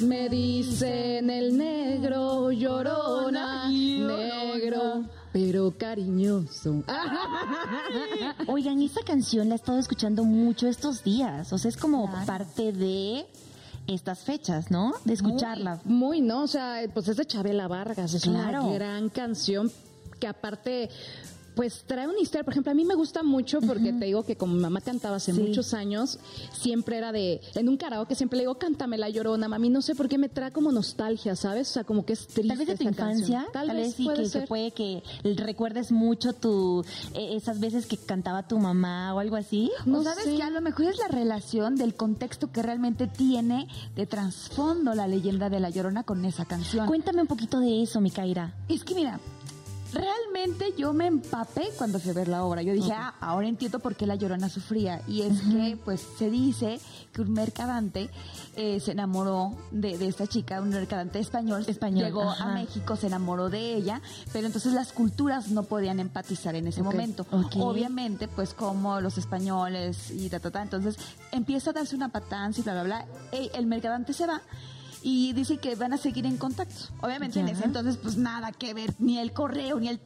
[0.00, 6.82] Me dicen el negro llorona, negro pero cariñoso.
[8.46, 11.52] Oigan, esa canción la he estado escuchando mucho estos días.
[11.52, 13.26] O sea, es como parte de
[13.86, 14.94] estas fechas, ¿no?
[15.04, 15.80] De escucharla.
[15.84, 16.44] Muy, ¿no?
[16.44, 18.64] O sea, pues es de Chabela Vargas, es Claro.
[18.64, 19.70] una gran canción
[20.18, 20.88] que aparte
[21.56, 24.36] pues trae una historia, por ejemplo, a mí me gusta mucho porque te digo que
[24.36, 25.40] como mi mamá cantaba hace Sí.
[25.40, 26.18] muchos años,
[26.52, 29.94] siempre era de, en un karaoke siempre le digo, cántame la llorona, mami, no sé
[29.94, 31.70] por qué me trae como nostalgia, ¿sabes?
[31.70, 32.48] O sea, como que es triste.
[32.48, 33.52] Tal vez de tu infancia, canción.
[33.52, 35.02] tal, vez sí, puede que, que puede que
[35.42, 39.70] recuerdes mucho tu eh, esas veces que cantaba tu mamá o algo así.
[39.86, 40.36] No o sabes sé.
[40.36, 45.06] que a lo mejor es la relación del contexto que realmente tiene de trasfondo la
[45.08, 46.86] leyenda de la Llorona con esa canción.
[46.86, 48.54] Cuéntame un poquito de eso, Micaira.
[48.68, 49.18] Es que mira,
[49.96, 52.62] realmente yo me empapé cuando fui a ver la obra.
[52.62, 55.02] Yo dije, ah, ahora entiendo por qué la Llorona sufría.
[55.08, 56.78] Y es que, pues, se dice
[57.12, 58.10] que un mercadante
[58.56, 61.64] eh, se enamoró de, de esta chica, un mercadante español.
[61.66, 62.50] Español, Llegó ajá.
[62.50, 64.00] a México, se enamoró de ella,
[64.32, 67.26] pero entonces las culturas no podían empatizar en ese Ok, momento.
[67.30, 67.56] ok.
[67.58, 70.62] Obviamente, pues, como los españoles y ta, ta, ta.
[70.62, 70.96] Entonces,
[71.32, 73.06] empieza a darse una patanza y bla, bla, bla.
[73.32, 74.42] El, el mercadante se va.
[75.02, 76.92] Y dice que van a seguir en contacto.
[77.00, 80.00] Obviamente en ese entonces pues nada que ver, ni el correo, ni el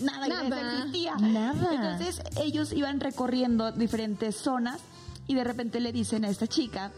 [0.00, 0.48] nada, Nada.
[0.48, 0.78] nada.
[0.78, 1.14] existía.
[1.16, 1.68] Nada.
[1.72, 4.80] Entonces ellos iban recorriendo diferentes zonas
[5.26, 6.92] y de repente le dicen a esta chica,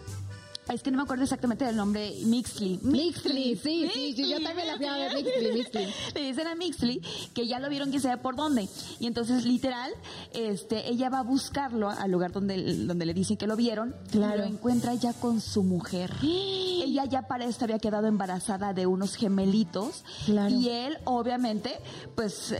[0.74, 2.78] es que no me acuerdo exactamente del nombre, Mixley.
[2.82, 5.86] Mixly, sí, sí, sí, yo también la fui a ver, Mixly, Mixly.
[6.14, 7.00] Le dicen a Mixley
[7.34, 8.68] que ya lo vieron que sabe por dónde.
[9.00, 9.90] Y entonces, literal,
[10.32, 13.94] este, ella va a buscarlo al lugar donde, donde le dicen que lo vieron.
[14.10, 14.36] Claro.
[14.36, 16.12] Y lo encuentra ya con su mujer.
[16.22, 20.04] ella ya para esto había quedado embarazada de unos gemelitos.
[20.26, 20.54] Claro.
[20.54, 21.74] Y él, obviamente,
[22.14, 22.54] pues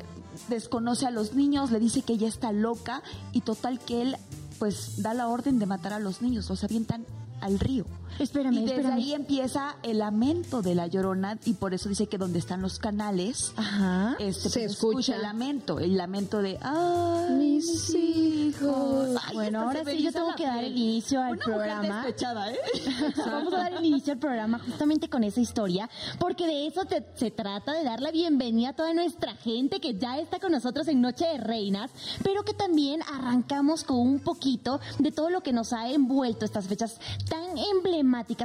[0.49, 3.03] desconoce a los niños, le dice que ella está loca.
[3.33, 4.17] Y total que él,
[4.59, 6.49] pues, da la orden de matar a los niños.
[6.49, 7.05] Los avientan
[7.41, 7.85] al río.
[8.19, 8.97] Espérame, y desde espérame.
[8.97, 12.79] ahí empieza el lamento de la llorona y por eso dice que donde están los
[12.79, 14.17] canales Ajá.
[14.19, 15.17] este, Se pues, escucha.
[15.17, 19.17] el lamento, el lamento de ay, Mis hijos.
[19.27, 22.07] Ay, Bueno, ahora sí yo tengo que dar inicio al Una programa.
[22.09, 22.15] ¿eh?
[23.27, 25.89] Vamos a dar el inicio al programa justamente con esa historia,
[26.19, 29.95] porque de eso te- se trata, de dar la bienvenida a toda nuestra gente que
[29.95, 31.91] ya está con nosotros en Noche de Reinas,
[32.23, 36.67] pero que también arrancamos con un poquito de todo lo que nos ha envuelto estas
[36.67, 36.99] fechas
[37.29, 37.98] tan emblemáticas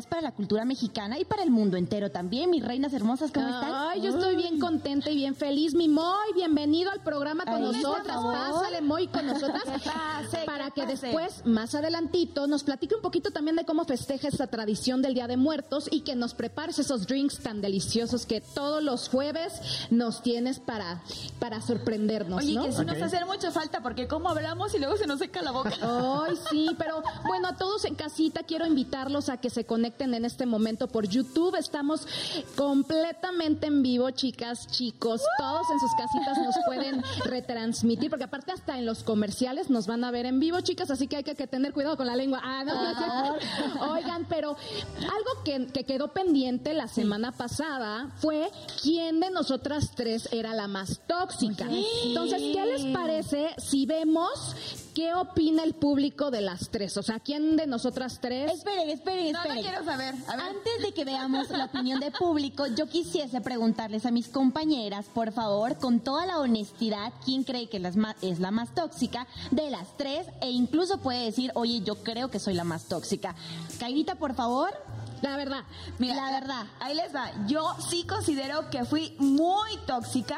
[0.10, 2.50] para la cultura mexicana y para el mundo entero también.
[2.50, 3.72] Mis reinas hermosas, ¿cómo están?
[3.72, 5.76] Ay, yo estoy bien contenta y bien feliz.
[5.76, 8.18] Mi Moy, bienvenido al programa con Ay, nosotras.
[8.18, 9.64] Pásale, Moy, con nosotras.
[9.84, 11.08] pase, para que que pase.
[11.08, 15.28] después, más adelantito, nos platique un poquito también de cómo festeja esta tradición del Día
[15.28, 19.62] de Muertos y que nos prepares esos drinks tan deliciosos que todos los jueves
[19.92, 21.04] nos tienes para,
[21.40, 22.66] para sorprendernos, Oye, ¿no?
[22.66, 25.52] que sí nos hace mucha falta porque cómo hablamos y luego se nos seca la
[25.52, 25.74] boca.
[25.82, 30.24] Ay, sí, pero bueno, a todos en casita quiero invitarlos a que se conecten en
[30.24, 31.58] este momento por YouTube.
[31.58, 32.08] Estamos
[32.56, 35.22] completamente en vivo, chicas, chicos.
[35.38, 40.06] Todos en sus casitas nos pueden retransmitir, porque aparte hasta en los comerciales nos van
[40.06, 42.40] a ver en vivo, chicas, así que hay que, tener cuidado con la lengua.
[42.42, 43.92] Ah, no, no.
[43.92, 44.56] Oigan, pero
[44.98, 48.50] algo que, que quedó pendiente la semana pasada fue
[48.82, 51.68] quién de nosotras tres era la más tóxica.
[52.06, 54.56] Entonces, ¿qué les parece si vemos
[54.96, 56.96] qué opina el público de las tres?
[56.96, 58.54] O sea, ¿quién de nosotras tres?
[58.54, 60.14] Esperen, esperen, No, no quiero saber.
[60.28, 60.46] A ver.
[60.46, 65.32] Antes de que veamos la opinión del público, yo quisiese preguntarles a mis compañeras, por
[65.32, 67.78] favor, con toda la honestidad, quién cree que
[68.22, 72.38] es la más tóxica de las tres e incluso puede decir, oye, yo creo que
[72.38, 73.36] soy la más tóxica.
[73.80, 74.70] Cairita, por favor.
[75.24, 75.64] La verdad.
[76.00, 76.66] Mira, la verdad.
[76.82, 77.32] Ahí les va.
[77.48, 80.38] Yo sí considero que fui muy tóxica,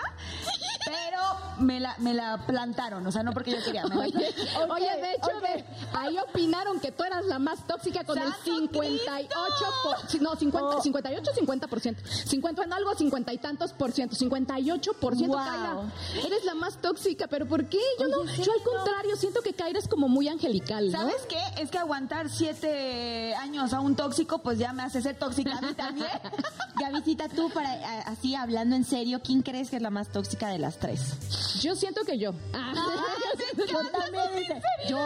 [0.85, 1.19] pero
[1.59, 3.05] me la, me la plantaron.
[3.07, 3.83] O sea, no porque yo quería.
[3.87, 5.41] me Oye, de hecho, ok.
[5.41, 10.19] ve, ahí opinaron que tú eras la más tóxica con el ¡Santo 58 por, sí,
[10.21, 12.03] no, 50, 58 50 por ciento.
[12.07, 14.15] 50 en algo, 50 y tantos por ciento.
[14.15, 15.45] 58 por ciento, Wow.
[15.45, 16.27] Kaira.
[16.27, 17.79] Eres la más tóxica, pero ¿por qué?
[17.99, 20.99] Yo, no, yo al contrario, siento que Kaira es como muy angelical, ¿no?
[20.99, 21.39] ¿Sabes qué?
[21.59, 25.61] Es que aguantar siete años a un tóxico, pues ya me hace ser tóxica a
[25.61, 26.07] mí también.
[26.79, 30.49] Gavisita, tú, para a- así hablando en serio, ¿quién crees que es la más tóxica
[30.49, 31.59] de las tres?
[31.61, 32.33] Yo siento que yo.
[32.53, 32.73] Ah.
[33.71, 34.97] Yo también dice, yo.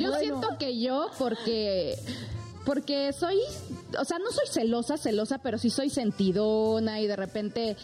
[0.00, 0.18] Yo Bueno.
[0.18, 1.98] siento que yo, porque.
[2.64, 3.38] Porque soy,
[3.98, 7.76] o sea, no soy celosa, celosa, pero sí soy sentidona y de repente,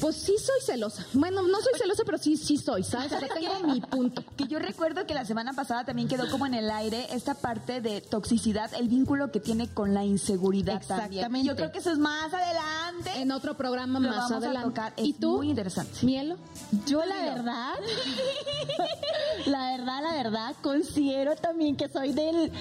[0.00, 1.06] pues sí soy celosa.
[1.12, 3.12] Bueno, no soy celosa, pero sí, sí soy, ¿sabes?
[3.12, 4.24] O sea, tengo mi punto.
[4.36, 7.80] Que yo recuerdo que la semana pasada también quedó como en el aire esta parte
[7.80, 11.24] de toxicidad, el vínculo que tiene con la inseguridad también.
[11.24, 11.48] Exactamente.
[11.48, 13.10] Yo creo que eso es más adelante.
[13.16, 14.82] En otro programa Lo más vamos a adelante.
[14.96, 15.36] ¿Y tú?
[15.38, 16.04] muy interesante.
[16.04, 16.36] Mielo.
[16.86, 17.74] Yo la verdad,
[19.46, 22.52] la verdad, la verdad, considero también que soy del,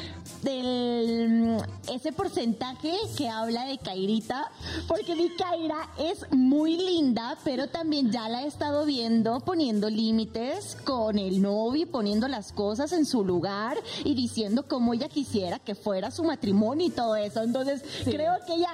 [0.43, 1.57] del, mm,
[1.91, 4.51] ese porcentaje que habla de Kairita,
[4.87, 10.77] porque mi Kaira es muy linda, pero también ya la he estado viendo poniendo límites
[10.83, 15.75] con el novio, poniendo las cosas en su lugar y diciendo cómo ella quisiera que
[15.75, 17.41] fuera su matrimonio y todo eso.
[17.41, 18.71] Entonces, creo que ella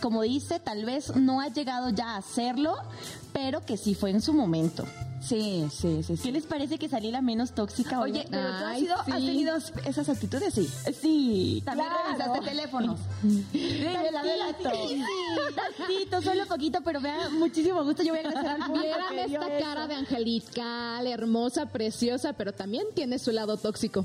[0.00, 2.76] como dice, tal vez no ha llegado ya a hacerlo,
[3.32, 4.84] pero que sí fue en su momento.
[5.20, 8.10] Sí, sí, sí, ¿Qué les parece que salí la menos tóxica hoy?
[8.12, 9.12] Oye, pero tú has, sido- has sí.
[9.26, 9.56] tenido
[9.86, 10.68] esas actitudes, sí.
[11.00, 12.04] sí, También claro.
[12.08, 13.00] revisaste teléfonos.
[13.52, 14.22] Revela.
[14.62, 15.02] Sí,
[15.54, 18.02] tantito, solo poquito, pero me da muchísimo gusto.
[18.02, 19.64] Yo voy a agradecer al público Vieran esta eso.
[19.64, 24.04] cara de angelical, hermosa, preciosa, pero también tiene su lado tóxico.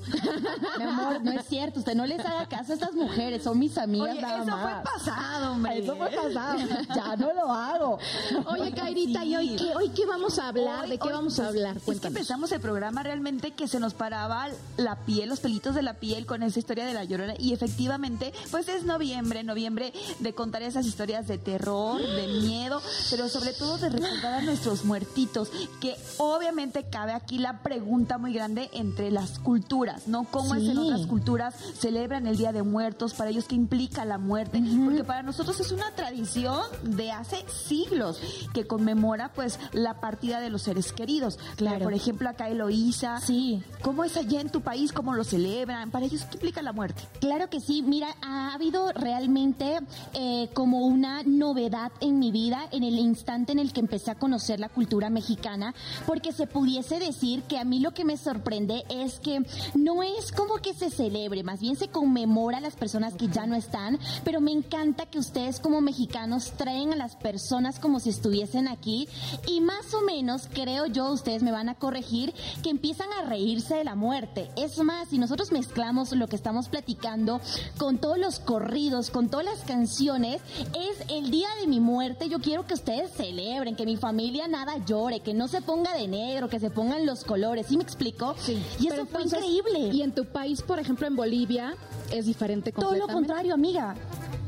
[0.78, 1.80] Mi amor, no es cierto.
[1.80, 3.44] Usted no les haga caso a estas mujeres.
[3.44, 4.84] Son mis amigas Oye, nada eso más.
[4.84, 5.80] fue pasado, hombre.
[5.80, 6.60] Eso fue pasado.
[6.96, 8.00] Ya no lo hago.
[8.48, 10.84] Oye, Kairita, ¿y hoy qué, hoy qué vamos a hablar?
[10.86, 11.78] Hoy- ¿De qué hoy, vamos a pues, hablar?
[11.78, 12.18] Es que Cuéntanos.
[12.18, 14.48] empezamos el programa realmente que se nos paraba
[14.78, 17.34] la piel, los pelitos de la piel con esa historia de la llorona.
[17.38, 23.30] Y efectivamente, pues es noviembre, noviembre de contar esas historias de terror, de miedo, pero
[23.30, 25.50] sobre todo de recordar a nuestros muertitos.
[25.80, 30.26] Que obviamente cabe aquí la pregunta muy grande entre las culturas, ¿no?
[30.26, 33.14] ¿Cómo es en otras culturas celebran el Día de Muertos?
[33.14, 34.62] Para ellos, ¿qué implica la muerte?
[34.86, 38.20] Porque para nosotros es una tradición de hace siglos
[38.54, 41.38] que conmemora pues la partida de los seres queridos.
[41.56, 41.86] Claro.
[41.86, 43.20] Por ejemplo, acá Eloísa.
[43.20, 43.62] Sí.
[43.82, 44.92] ¿Cómo es allá en tu país?
[44.92, 45.92] ¿Cómo lo celebran?
[45.92, 47.02] Para ellos, ¿qué implica la muerte?
[47.20, 47.82] Claro que sí.
[47.82, 49.80] Mira, ha habido realmente
[50.14, 54.16] eh, como una novedad en mi vida en el instante en el que empecé a
[54.16, 55.74] conocer la cultura mexicana,
[56.06, 59.44] porque se pudiese decir que a mí lo que me sorprende es que
[59.76, 63.46] no es como que se celebre, más bien se conmemora a las personas que ya
[63.46, 68.10] no están, pero me encanta que ustedes como mexicanos traen a las personas como si
[68.10, 69.08] estuviesen aquí
[69.48, 72.34] y más o menos creo yo, ustedes me van a corregir,
[72.64, 74.50] que empiezan a reírse de la muerte.
[74.56, 77.42] Es más, si nosotros mezclamos lo que estamos platicando
[77.78, 82.30] con todos los corridos, con todas las canciones, es el día de mi muerte.
[82.30, 86.08] Yo quiero que ustedes celebren, que mi familia nada llore, que no se ponga de
[86.08, 87.68] negro, que se pongan los colores.
[87.68, 88.36] ¿Sí me explico?
[88.40, 88.62] Sí.
[88.80, 89.96] Y eso fue entonces, increíble.
[89.96, 91.76] Y en tu país, por ejemplo, en Bolivia,
[92.12, 93.14] es diferente Todo completamente.
[93.14, 93.96] lo contrario, amiga.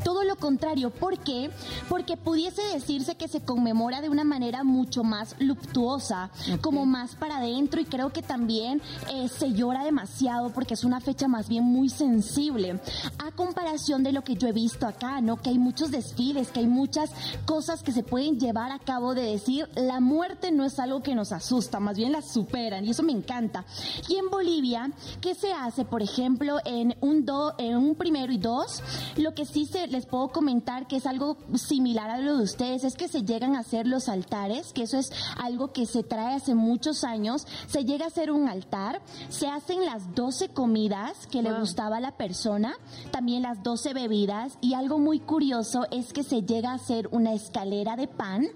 [0.03, 0.89] Todo lo contrario.
[0.89, 1.50] ¿Por qué?
[1.89, 6.30] Porque pudiese decirse que se conmemora de una manera mucho más luctuosa,
[6.62, 8.81] como más para adentro y creo que también
[9.12, 12.80] eh, se llora demasiado porque es una fecha más bien muy sensible.
[13.19, 15.38] A comparación de lo que yo he visto acá, ¿no?
[15.42, 17.12] Que hay muchos desfiles, que hay muchas
[17.45, 21.15] cosas que se pueden llevar a cabo de decir la muerte no es algo que
[21.15, 23.65] nos asusta, más bien la superan y eso me encanta.
[24.07, 25.86] Y en Bolivia, ¿qué se hace?
[25.86, 28.83] Por ejemplo, en un, do, en un primero y dos,
[29.18, 32.83] lo que sí se, les puedo comentar que es algo similar a lo de ustedes,
[32.83, 36.35] es que se llegan a hacer los altares, que eso es algo que se trae
[36.35, 41.41] hace muchos años, se llega a hacer un altar, se hacen las 12 comidas que
[41.41, 42.73] le gustaba a la persona,
[43.11, 47.33] también las 12 bebidas y algo muy curioso es que se llega a hacer una
[47.33, 48.47] escalera de pan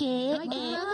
[0.00, 0.48] que Ay,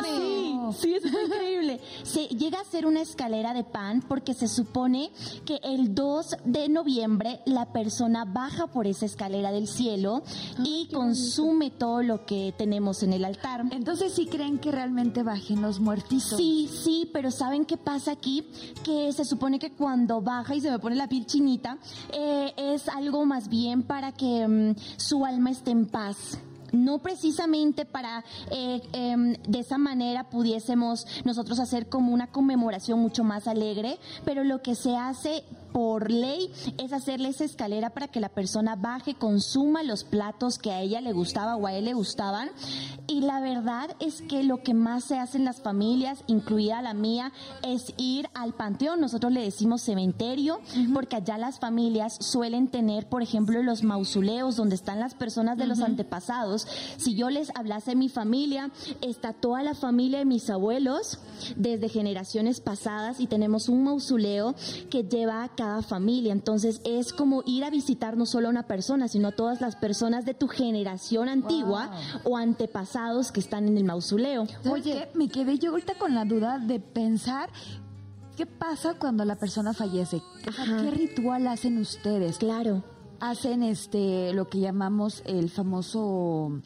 [0.04, 1.80] sí, sí, es increíble.
[2.02, 5.12] Se llega a ser una escalera de pan porque se supone
[5.44, 10.24] que el 2 de noviembre la persona baja por esa escalera del cielo
[10.64, 13.62] y consume todo lo que tenemos en el altar.
[13.70, 16.36] Entonces, ¿sí creen que realmente bajen los muertitos?
[16.36, 18.44] Sí, sí, pero ¿saben qué pasa aquí?
[18.82, 21.78] Que se supone que cuando baja y se me pone la piel chinita,
[22.12, 26.38] eh, es algo más bien para que mm, su alma esté en paz.
[26.76, 33.25] No precisamente para eh, em, de esa manera pudiésemos nosotros hacer como una conmemoración mucho
[33.25, 35.45] más alegre, pero lo que se hace
[35.76, 40.71] por ley es hacerle esa escalera para que la persona baje, consuma los platos que
[40.71, 42.49] a ella le gustaba o a él le gustaban.
[43.06, 46.95] Y la verdad es que lo que más se hace en las familias, incluida la
[46.95, 47.30] mía,
[47.62, 49.02] es ir al panteón.
[49.02, 50.61] Nosotros le decimos cementerio,
[50.95, 55.66] porque allá las familias suelen tener, por ejemplo, los mausoleos donde están las personas de
[55.66, 56.65] los antepasados.
[56.96, 58.70] Si yo les hablase de mi familia,
[59.00, 61.18] está toda la familia de mis abuelos
[61.56, 64.54] desde generaciones pasadas y tenemos un mausoleo
[64.90, 66.32] que lleva a cada familia.
[66.32, 69.76] Entonces es como ir a visitar no solo a una persona, sino a todas las
[69.76, 71.90] personas de tu generación antigua
[72.25, 74.46] o antepasados que están en el mausoleo.
[74.70, 77.50] Oye, me quedé yo ahorita con la duda de pensar
[78.37, 80.23] qué pasa cuando la persona fallece.
[80.44, 82.38] ¿Qué ritual hacen ustedes?
[82.38, 82.95] Claro.
[83.20, 86.61] Hacen este lo que llamamos el famoso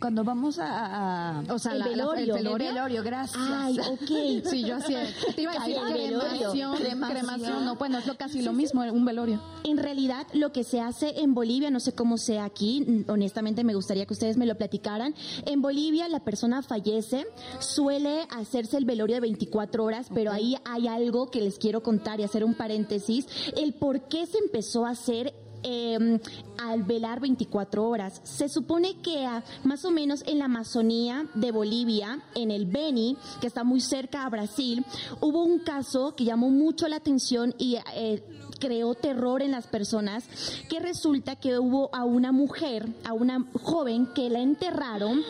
[0.00, 2.36] cuando vamos a, a- O sea, El la- la- velorio.
[2.36, 2.68] el velorio.
[2.72, 3.42] velorio, gracias.
[3.50, 4.44] Ay, ok.
[4.48, 5.02] Sí, yo hacía.
[5.34, 6.20] Te iba a decir velorio.
[6.28, 7.10] cremación, Cremación.
[7.18, 7.64] cremación.
[7.64, 9.40] No, bueno, es lo casi lo mismo, un velorio.
[9.64, 13.74] En realidad, lo que se hace en Bolivia, no sé cómo sea aquí, honestamente me
[13.74, 15.16] gustaría que ustedes me lo platicaran.
[15.46, 17.26] En Bolivia, la persona fallece,
[17.58, 22.20] suele hacerse el velorio de 24 horas, pero ahí hay algo que les quiero contar
[22.20, 23.26] y hacer un paréntesis.
[23.56, 26.20] El por qué se empezó a hacer eh,
[26.58, 28.20] al velar 24 horas.
[28.24, 33.16] Se supone que ah, más o menos en la Amazonía de Bolivia, en el Beni,
[33.40, 34.84] que está muy cerca a Brasil,
[35.20, 38.22] hubo un caso que llamó mucho la atención y eh,
[38.58, 40.28] creó terror en las personas,
[40.68, 45.22] que resulta que hubo a una mujer, a una joven que la enterraron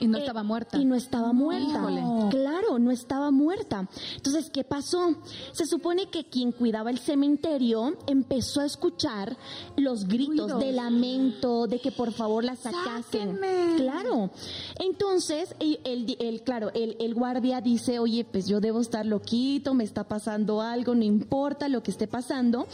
[0.00, 0.78] Y no eh, estaba muerta.
[0.78, 1.68] Y no estaba muerta.
[1.68, 2.02] Híjole.
[2.30, 3.88] Claro, no estaba muerta.
[4.16, 5.16] Entonces, ¿qué pasó?
[5.52, 9.36] Se supone que quien cuidaba el cementerio empezó a escuchar
[9.76, 13.36] los gritos de lamento, de que por favor la sacasen.
[13.36, 13.76] ¡Sáquenme!
[13.76, 14.30] Claro.
[14.78, 19.74] Entonces, el, el- el- claro, el, el guardia dice, oye, pues yo debo estar loquito,
[19.74, 22.66] me está pasando algo, no importa lo que esté pasando.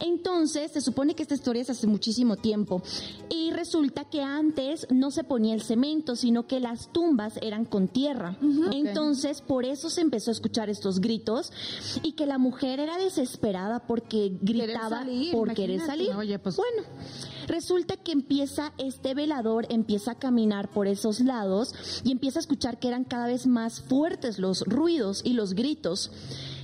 [0.00, 2.82] Entonces, se supone que esta historia es hace muchísimo tiempo.
[3.28, 7.86] Y resulta que antes no se ponía el cemento, sino que las tumbas eran con
[7.88, 8.36] tierra.
[8.72, 11.52] Entonces, por eso se empezó a escuchar estos gritos
[12.02, 16.10] y que la mujer era desesperada porque gritaba salir, por querer salir.
[16.12, 16.82] Oye, pues- Bueno,
[17.46, 21.74] resulta que empieza este velador, empieza a caminar por esos lados
[22.04, 26.10] y empieza a escuchar que eran cada vez más fuertes los ruidos y los gritos.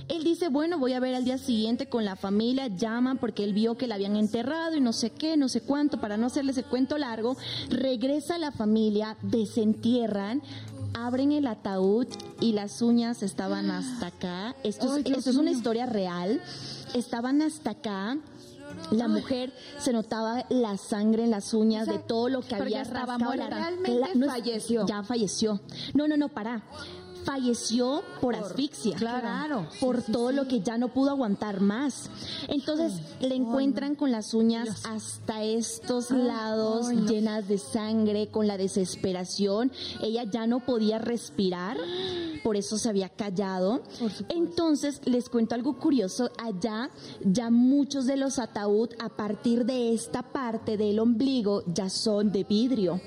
[0.09, 3.53] Él dice, bueno, voy a ver al día siguiente con la familia, llaman porque él
[3.53, 6.57] vio que la habían enterrado y no sé qué, no sé cuánto, para no hacerles
[6.57, 7.37] el cuento largo,
[7.69, 10.41] regresa la familia, desentierran,
[10.93, 12.07] abren el ataúd
[12.39, 14.55] y las uñas estaban hasta acá.
[14.63, 16.41] Esto es, esto es una historia real.
[16.95, 18.17] Estaban hasta acá.
[18.91, 22.55] La mujer se notaba la sangre en las uñas O sea, de todo lo que
[22.55, 23.49] había rascado muerta.
[23.49, 24.85] Realmente no falleció.
[24.87, 25.59] Ya falleció.
[25.93, 26.63] No, no, no, para.
[27.23, 28.95] Falleció por, asfixia.
[28.95, 29.67] Claro.
[29.79, 32.09] Por todo lo que ya no pudo aguantar más.
[32.47, 39.71] Entonces le encuentran con las uñas hasta estos lados llenas de sangre, con la desesperación.
[40.01, 41.77] Ella ya no podía respirar,
[42.43, 43.81] por eso se había callado.
[44.29, 46.31] Entonces les cuento algo curioso.
[46.37, 46.89] Allá
[47.23, 52.43] ya muchos de los ataúd a partir de esta parte del ombligo ya son de
[52.43, 53.01] vidrio.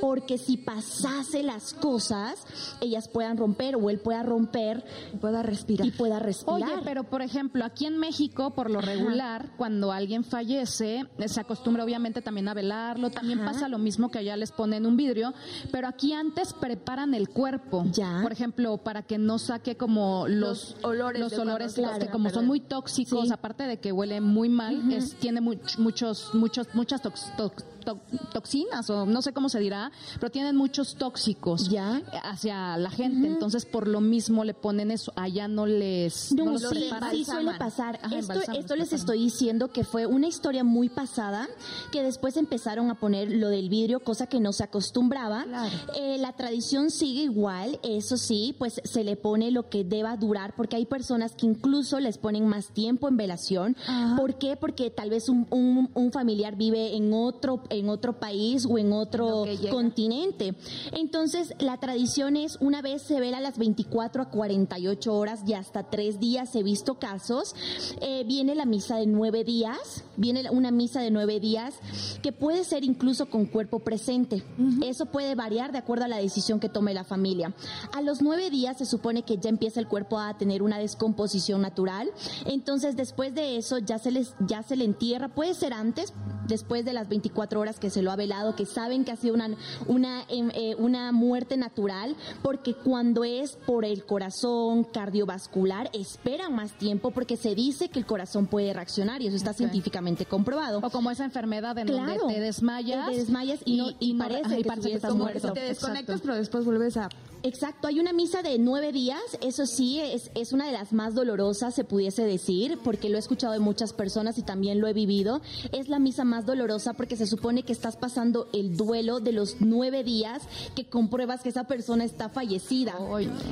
[0.00, 2.44] Porque si pasase las cosas,
[2.80, 4.84] ellas puedan romper o él pueda romper
[5.20, 5.86] Pueda respirar.
[5.86, 6.62] y pueda respirar.
[6.62, 11.84] Oye, pero por ejemplo, aquí en México, por lo regular, cuando alguien fallece, se acostumbra
[11.84, 13.52] obviamente también a velarlo, también Ajá.
[13.52, 15.34] pasa lo mismo que allá les ponen un vidrio,
[15.70, 17.84] pero aquí antes preparan el cuerpo.
[17.92, 18.20] Ya.
[18.22, 22.30] Por ejemplo, para que no saque como los, Los olores los olores se que como
[22.30, 23.32] son muy tóxicos, Sí.
[23.32, 28.00] aparte de que huele muy mal, es, tiene much- muchos, muchos, muchas tox- tox- to-
[28.32, 32.02] toxinas o no sé cómo se dirá, pero tienen muchos tóxicos Ya.
[32.22, 33.26] hacia la gente.
[33.26, 35.12] Entonces, por lo mismo le ponen eso.
[35.16, 36.32] Allá no les.
[36.32, 37.98] No, los sí, sí suele pasar.
[38.02, 41.48] Ajá, esto esto les estoy diciendo que fue una historia muy pasada,
[41.92, 45.44] que después empezaron a poner lo del vidrio, cosa que no se acostumbraba.
[45.44, 45.76] Claro.
[45.96, 50.54] Eh, la tradición sigue igual, eso sí, pues se le pone lo que deba durar,
[50.56, 53.76] porque hay personas que incluso les ponen más tiempo en velación.
[53.86, 54.16] Ajá.
[54.16, 54.56] ¿Por qué?
[54.56, 58.92] Porque tal vez un, un- un familiar vive en otro, en otro país o en
[58.92, 60.54] otro continente.
[60.92, 65.54] Entonces, la tradición es una vez se vela a las 24 a 48 horas y
[65.54, 67.54] hasta tres días he visto casos.
[68.00, 71.74] Eh, viene la misa de nueve días, viene una misa de nueve días
[72.22, 74.42] que puede ser incluso con cuerpo presente.
[74.82, 77.54] Eso puede variar de acuerdo a la decisión que tome la familia.
[77.92, 81.60] A los nueve días se supone que ya empieza el cuerpo a tener una descomposición
[81.60, 82.10] natural.
[82.46, 85.34] Entonces, después de eso ya se les ya se le entierra.
[85.34, 86.12] Puede ser antes,
[86.46, 89.34] después de las 24 horas que se lo ha velado, que saben que ha sido
[89.34, 89.48] una
[89.88, 96.72] una em, eh, una muerte natural, porque cuando es por el corazón cardiovascular esperan más
[96.78, 99.56] tiempo porque se dice que el corazón puede reaccionar y eso está Ok.
[99.58, 100.80] científicamente comprobado.
[100.82, 102.18] O como esa enfermedad en Claro.
[102.20, 103.08] donde te desmayas.
[103.10, 105.40] Te desmayas y y no- parece y que parece que estás muerto.
[105.48, 105.52] muerto.
[105.60, 106.22] Te desconectas, Exacto.
[106.24, 107.08] pero después vuelves a...
[107.42, 111.14] Exacto, hay una misa de nueve días, eso sí, es, es una de las más
[111.14, 114.94] dolorosas, se pudiese decir, porque lo he escuchado de muchas personas y también lo he
[114.94, 115.42] vivido.
[115.70, 119.56] Es la misa más dolorosa porque se supone que estás pasando el duelo de los
[119.60, 120.42] nueve días
[120.74, 122.94] que compruebas que esa persona está fallecida.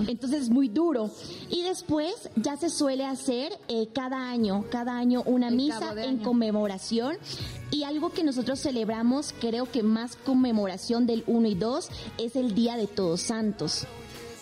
[0.08, 1.10] Entonces es muy duro.
[1.48, 5.98] Y después ya se suele hacer eh, cada año, cada año una El misa en
[5.98, 6.22] año.
[6.24, 7.16] conmemoración.
[7.70, 12.54] Y algo que nosotros celebramos, creo que más conmemoración del 1 y 2, es el
[12.54, 13.86] Día de Todos Santos.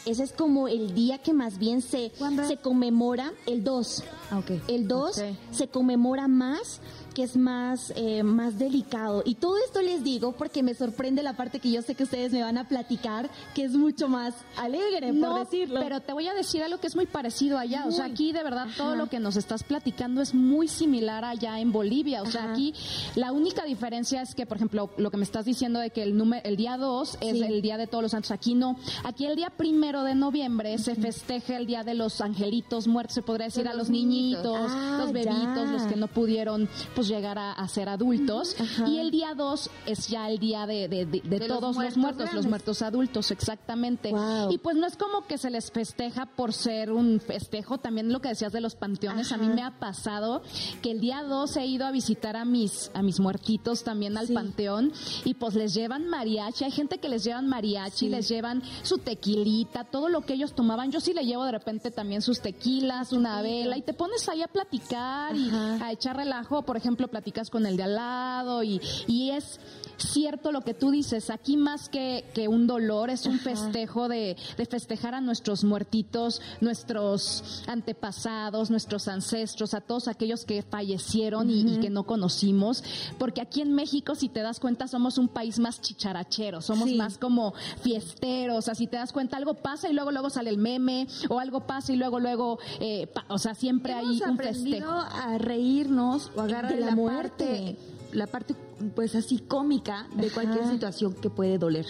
[0.06, 2.10] Ese es como el día que más bien se,
[2.48, 4.02] se conmemora, el 2.
[4.30, 4.40] Ah.
[4.66, 5.24] El 2 Ok.
[5.52, 6.80] se conmemora más,
[7.14, 9.22] que es más, eh, más delicado.
[9.24, 12.32] Y todo esto les digo porque me sorprende la parte que yo sé que ustedes
[12.32, 15.80] me van a platicar, que es mucho más alegre, No, por decirlo.
[15.80, 17.84] pero te voy a decir algo que es muy parecido allá.
[17.86, 21.58] O sea, aquí de verdad todo lo que nos estás platicando es muy similar allá
[21.60, 22.22] en Bolivia.
[22.22, 22.52] O sea, Ajá.
[22.52, 22.74] aquí
[23.16, 26.16] la única diferencia es que, por ejemplo, lo que me estás diciendo de que el
[26.16, 27.42] número, el día 2 es Sí.
[27.42, 28.30] el día de todos los santos.
[28.30, 28.76] Aquí no.
[29.04, 33.22] Aquí el día primero de noviembre se festeja el día de los angelitos muertos, se
[33.22, 35.72] podría decir, De a los los niñitos, Ah, los bebitos, ya.
[35.72, 36.68] los que no pudieron,
[37.00, 38.54] pues llegar a, ser adultos.
[38.86, 43.30] Y el día 2 es ya el día de, todos los muertos, los muertos, adultos,
[43.30, 44.12] exactamente.
[44.50, 48.20] Y pues no es como que se les festeja por ser un festejo, también lo
[48.20, 50.42] que decías de los panteones, a mí me ha pasado
[50.82, 54.28] que el día 2 he ido a visitar a mis, a mis muertitos también al
[54.28, 54.92] panteón.
[55.24, 59.84] Y pues les llevan mariachi, hay gente que les llevan mariachi, les llevan su tequilita,
[59.84, 63.40] todo lo que ellos tomaban, yo sí le llevo de repente también sus tequilas, una
[63.40, 67.66] vela y te pones ahí a platicar y a echar relajo, por ejemplo, platicas con
[67.66, 69.60] el de al lado y, y es
[69.96, 74.36] cierto lo que tú dices, aquí más que, que un dolor es un festejo de,
[74.56, 81.78] de, festejar a nuestros muertitos, nuestros antepasados, nuestros ancestros, a todos aquellos que fallecieron y,
[81.80, 82.82] que no conocimos,
[83.18, 87.18] porque aquí en México, si te das cuenta, somos un país más chicharachero, somos más
[87.18, 91.38] como fiesteros, así te das cuenta, algo pasa y luego luego sale el meme, o
[91.38, 94.90] algo pasa y luego luego, eh, o sea, siempre hay un festejo.
[94.90, 97.76] a reírnos o agarrar la, muerte
[98.12, 98.54] la parte
[98.94, 101.86] pues así cómica de cualquier situación que puede doler.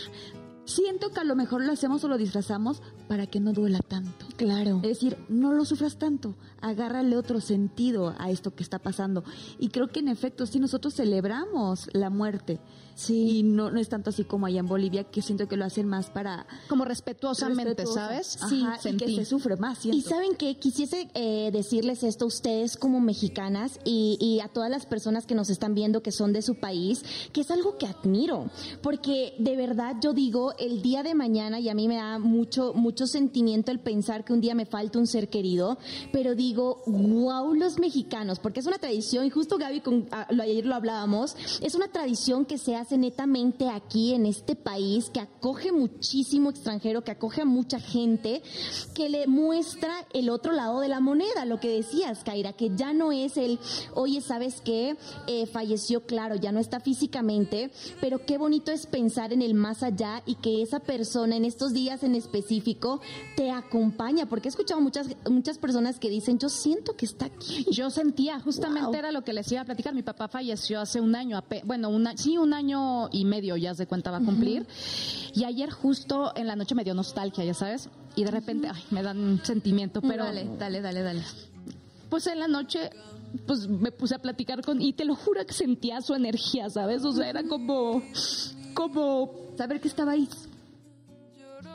[0.64, 4.26] Siento que a lo mejor lo hacemos o lo disfrazamos para que no duela tanto.
[4.36, 4.76] Claro.
[4.82, 9.24] Es decir, no lo sufras tanto, agárrale otro sentido a esto que está pasando.
[9.58, 12.60] Y creo que en efecto, si nosotros celebramos la muerte,
[13.00, 13.38] Sí.
[13.38, 15.88] Y no, no es tanto así como allá en Bolivia, que siento que lo hacen
[15.88, 16.46] más para...
[16.68, 18.38] Como respetuosamente, ¿sabes?
[18.48, 19.86] Sí, y que se sufre más.
[19.86, 24.70] Y saben que quisiese eh, decirles esto a ustedes como mexicanas y, y, a todas
[24.70, 27.02] las personas que nos están viendo que son de su país,
[27.32, 28.50] que es algo que admiro,
[28.82, 32.72] porque de verdad yo digo, el día de mañana, y a mí me da mucho,
[32.74, 35.78] mucho sentimiento el pensar que un día me falta un ser querido,
[36.12, 40.66] pero digo, wow, los mexicanos, porque es una tradición, y justo Gaby, con, ah, ayer
[40.66, 45.72] lo hablábamos, es una tradición que se hace netamente aquí en este país que acoge
[45.72, 48.42] muchísimo extranjero, que acoge a mucha gente,
[48.94, 52.92] que le muestra el otro lado de la moneda, lo que decías, Kaira, que ya
[52.92, 53.58] no es el,
[53.94, 54.96] oye, ¿sabes qué?
[55.26, 59.82] Eh, falleció, claro, ya no está físicamente, pero qué bonito es pensar en el más
[59.82, 63.00] allá y que esa persona en estos días en específico
[63.36, 67.66] te acompaña, porque he escuchado muchas, muchas personas que dicen, yo siento que está aquí.
[67.70, 71.14] Yo sentía, justamente era lo que les iba a platicar, mi papá falleció hace un
[71.14, 74.66] año, bueno, una, sí, un año y medio ya se cuenta va a cumplir.
[75.34, 77.88] Y ayer justo en la noche me dio nostalgia, ya sabes.
[78.16, 80.24] Y de repente, ay, me dan un sentimiento, pero...
[80.24, 81.22] Dale, dale, dale, dale.
[82.08, 82.90] Pues en la noche
[83.46, 87.04] pues me puse a platicar con y te lo juro que sentía su energía, ¿sabes?
[87.04, 88.02] O sea, era como
[88.74, 90.28] como saber que estaba ahí.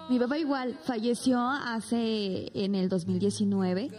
[0.10, 3.90] Mi papá igual falleció hace en el 2019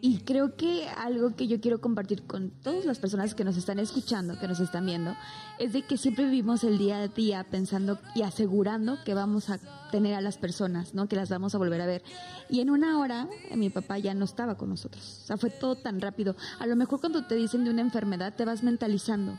[0.00, 3.78] y creo que algo que yo quiero compartir con todas las personas que nos están
[3.78, 5.16] escuchando, que nos están viendo,
[5.58, 9.58] es de que siempre vivimos el día a día pensando y asegurando que vamos a
[9.90, 11.08] tener a las personas, ¿no?
[11.08, 12.02] Que las vamos a volver a ver.
[12.50, 15.20] Y en una hora mi papá ya no estaba con nosotros.
[15.22, 16.36] O sea, fue todo tan rápido.
[16.58, 19.38] A lo mejor cuando te dicen de una enfermedad te vas mentalizando,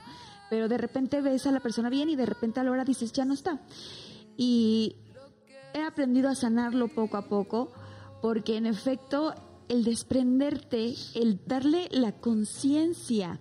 [0.49, 3.11] pero de repente ves a la persona bien y de repente a la hora dices,
[3.11, 3.61] ya no está.
[4.35, 4.95] Y
[5.73, 7.71] he aprendido a sanarlo poco a poco
[8.21, 9.33] porque en efecto
[9.67, 13.39] el desprenderte, el darle la conciencia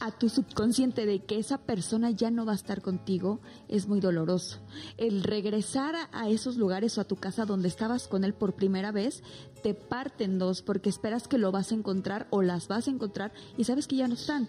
[0.00, 4.00] a tu subconsciente de que esa persona ya no va a estar contigo es muy
[4.00, 4.58] doloroso.
[4.98, 8.92] El regresar a, esos lugares o a tu casa donde estabas con él por primera
[8.92, 9.22] vez
[9.62, 13.32] te parten dos porque esperas que lo vas a encontrar o las vas a encontrar
[13.56, 14.48] y sabes que ya no están.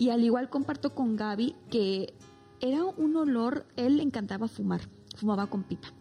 [0.00, 2.14] Y al igual comparto con Gaby que
[2.58, 4.80] era un olor, él le encantaba fumar
[5.14, 5.92] fumaba con pipa.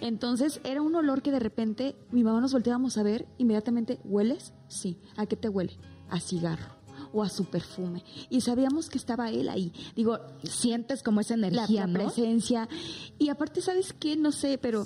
[0.00, 4.52] Entonces era un olor que de repente mi mamá nos volteábamos a ver, inmediatamente, ¿hueles?
[4.66, 4.98] Sí.
[5.16, 5.78] ¿A qué te huele?
[6.08, 6.74] A cigarro
[7.12, 8.02] o a su perfume.
[8.30, 9.72] Y sabíamos que estaba él ahí.
[9.94, 12.68] Digo, sientes como esa energía, la, presencia.
[13.18, 14.16] Y aparte, ¿sabes qué?
[14.16, 14.82] No sé, pero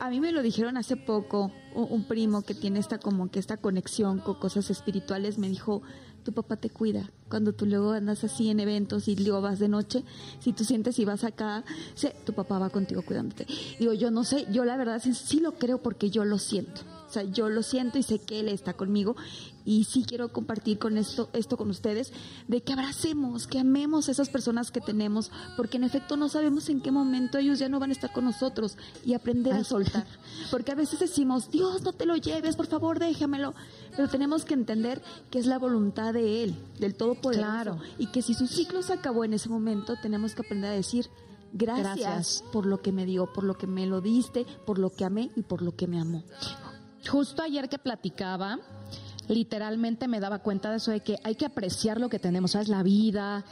[0.00, 3.38] a mí me lo dijeron hace poco, un, un, primo que tiene esta como que
[3.38, 5.82] esta conexión con cosas espirituales, me dijo,
[6.22, 7.10] tu papá te cuida.
[7.28, 10.04] Cuando tú luego andas así en eventos y luego vas de noche,
[10.40, 13.46] si tú sientes y vas acá, sé, tu papá va contigo cuidándote.
[13.78, 16.82] Digo, yo no sé, yo la verdad sí lo creo porque yo lo siento.
[17.12, 19.16] O sea, yo lo siento y sé que él está conmigo
[19.66, 22.10] y sí quiero compartir con esto, esto con ustedes,
[22.48, 26.70] de que abracemos, que amemos a esas personas que tenemos, porque en efecto no sabemos
[26.70, 30.06] en qué momento ellos ya no van a estar con nosotros y aprender a soltar.
[30.50, 33.52] Porque a veces decimos, Dios, no te lo lleves, por favor, déjamelo.
[33.94, 37.46] Pero tenemos que entender que es la voluntad de Él, del Todopoderoso.
[37.46, 37.78] Claro.
[37.98, 41.10] Y que si su ciclo se acabó en ese momento, tenemos que aprender a decir,
[41.54, 44.88] Gracias, Gracias, por lo que me dio, por lo que me lo diste, por lo
[44.88, 46.24] que amé y por lo que me amó.
[47.06, 48.58] Justo ayer que platicaba,
[49.28, 52.68] literalmente me daba cuenta de eso, de que hay que apreciar lo que tenemos, ¿sabes?
[52.68, 53.44] La vida,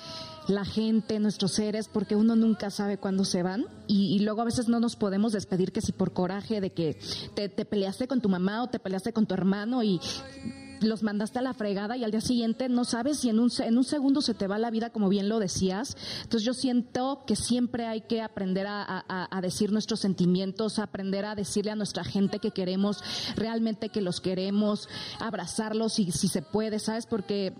[0.48, 4.68] la gente, nuestros seres, porque uno nunca sabe cuándo se van y, luego a veces
[4.68, 6.98] no nos podemos despedir que si por coraje de que
[7.34, 10.00] te, te peleaste con tu mamá o te peleaste con tu hermano y
[10.80, 13.78] los mandaste a la fregada y al día siguiente no sabes si en un, en
[13.78, 15.96] un segundo se te va la vida, como bien lo decías.
[16.22, 21.34] Entonces yo siento que siempre hay que aprender a, a decir nuestros sentimientos, aprender a
[21.34, 23.02] decirle a nuestra gente que queremos,
[23.36, 24.88] realmente que los queremos,
[25.18, 27.06] abrazarlos si, si se puede, ¿sabes?
[27.06, 27.54] Porque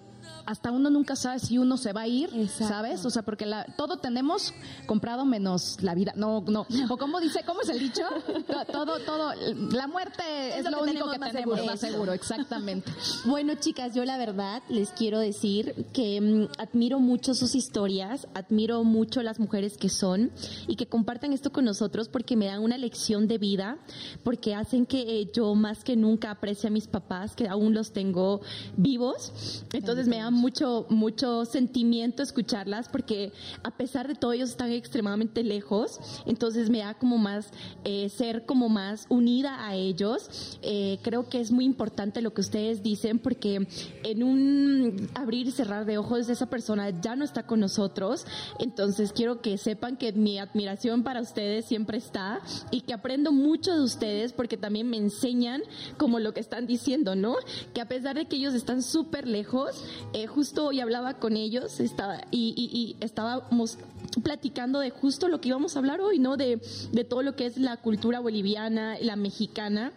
[0.47, 3.05] hasta uno nunca sabe si uno se va a ir, ¿sabes?
[3.05, 4.53] O sea, porque la, todo tenemos
[4.87, 6.13] comprado menos la vida.
[6.17, 6.67] No, no.
[6.89, 8.03] O como dice, ¿cómo es el dicho?
[8.73, 9.33] Todo, todo,
[9.73, 10.23] la muerte
[10.59, 12.91] es, lo, único que tenemos más seguro, exactamente.
[13.25, 18.83] Bueno, chicas, yo la verdad les quiero decir que mm, admiro mucho sus historias, admiro
[18.85, 20.31] mucho las mujeres que son
[20.67, 23.79] y que compartan esto con nosotros porque me dan una lección de vida,
[24.23, 27.93] porque hacen que eh, yo más que nunca aprecie a mis papás, que aún los
[27.93, 28.41] tengo
[28.77, 29.65] vivos.
[29.73, 35.43] Entonces me da mucho, mucho sentimiento escucharlas porque a pesar de todo ellos están extremadamente
[35.43, 37.51] lejos, entonces me da como más
[37.85, 40.59] eh, ser como más unida a ellos.
[40.63, 43.67] Eh, creo que es muy importante lo que ustedes dicen porque
[44.05, 48.27] en un abrir y cerrar de ojos esa persona ya no está con nosotros,
[48.59, 53.75] entonces quiero que sepan que mi admiración para ustedes siempre está y que aprendo mucho
[53.75, 55.63] de ustedes porque también me enseñan
[55.97, 57.37] como lo que están diciendo, ¿no?
[57.75, 61.81] Que a pesar de que ellos están súper lejos, eh, justo hoy hablaba con ellos
[61.81, 63.79] estaba, y, estábamos
[64.23, 66.37] platicando de justo lo que íbamos a hablar hoy, ¿no?
[66.37, 66.61] De,
[66.93, 69.93] de todo lo que es la cultura boliviana, la mexicana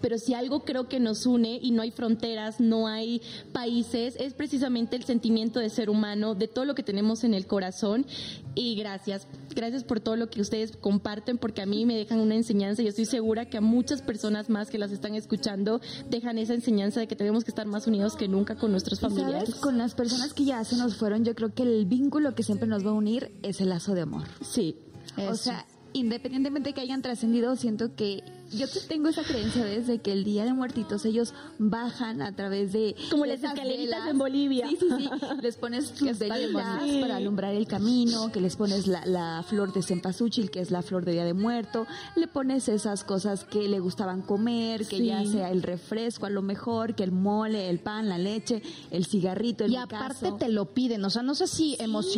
[0.00, 4.34] pero si algo creo que nos une y no hay fronteras, no hay países, es
[4.34, 8.06] precisamente el sentimiento de ser humano, de todo lo que tenemos en el corazón.
[8.54, 12.34] Y gracias, gracias por todo lo que ustedes comparten, porque a mí me dejan una
[12.34, 15.80] enseñanza y yo estoy segura que a muchas personas más que las están escuchando
[16.10, 19.54] dejan esa enseñanza de que tenemos que estar más unidos que nunca con nuestros familiares.
[19.56, 22.68] Con las personas que ya se nos fueron, yo creo que el vínculo que siempre
[22.68, 24.26] nos va a unir es el lazo de amor.
[24.40, 24.76] Sí.
[25.16, 30.12] O sea, independientemente de que hayan trascendido, siento que yo tengo esa creencia desde que
[30.12, 32.96] el Día de Muertitos ellos bajan a través de...
[33.10, 34.68] Como las escaleritas en Bolivia.
[34.68, 35.10] Sí, sí, sí.
[35.42, 40.50] Les pones sus velitas para alumbrar el camino, que les pones la, flor de cempasúchil,
[40.50, 44.22] que es la flor de Día de Muerto, le pones esas cosas que le gustaban
[44.22, 48.18] comer, que ya sea el refresco a lo mejor, que el mole, el pan, la
[48.18, 51.76] leche, el cigarrito, el Y aparte te lo piden, o sea, no sé si,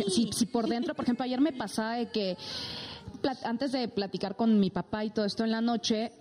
[0.09, 2.37] si, si por dentro, por ejemplo, ayer me pasaba de que
[3.43, 6.11] antes de platicar con mi papá y todo esto en la noche,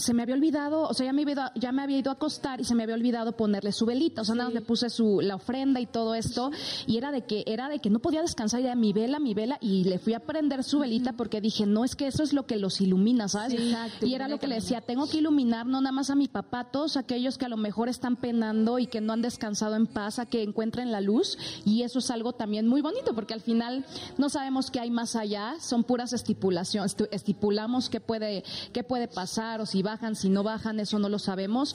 [0.00, 2.60] se me había olvidado, o sea, ya me, había, ya me había ido a acostar
[2.60, 5.20] y se me había olvidado ponerle su velita, o sea, nada más le puse su,
[5.20, 6.50] la ofrenda y todo esto,
[6.86, 9.58] y era de que, era de que no podía descansar, ya mi vela, mi vela,
[9.60, 12.46] y le fui a prender su velita porque dije, no, es que eso es lo
[12.46, 13.60] que los ilumina, ¿sabes?
[14.00, 16.70] y era lo que le decía, tengo que iluminar no nada más a mi papá,
[16.70, 20.18] todos aquellos que a lo mejor están penando y que no han descansado en paz,
[20.18, 23.84] a que encuentren la luz, y eso es algo también muy bonito, porque al final
[24.18, 29.60] no sabemos qué hay más allá, son puras estipulaciones, estipulamos qué puede, qué puede pasar
[29.60, 31.74] o si va bajan, si no bajan, eso no lo sabemos,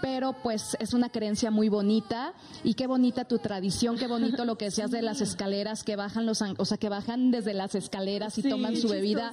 [0.00, 2.32] pero pues es una creencia muy bonita.
[2.62, 6.26] Y qué bonita tu tradición, qué bonito lo que decías de las escaleras que bajan
[6.26, 9.32] los, o sea, que bajan desde las escaleras y toman su bebida.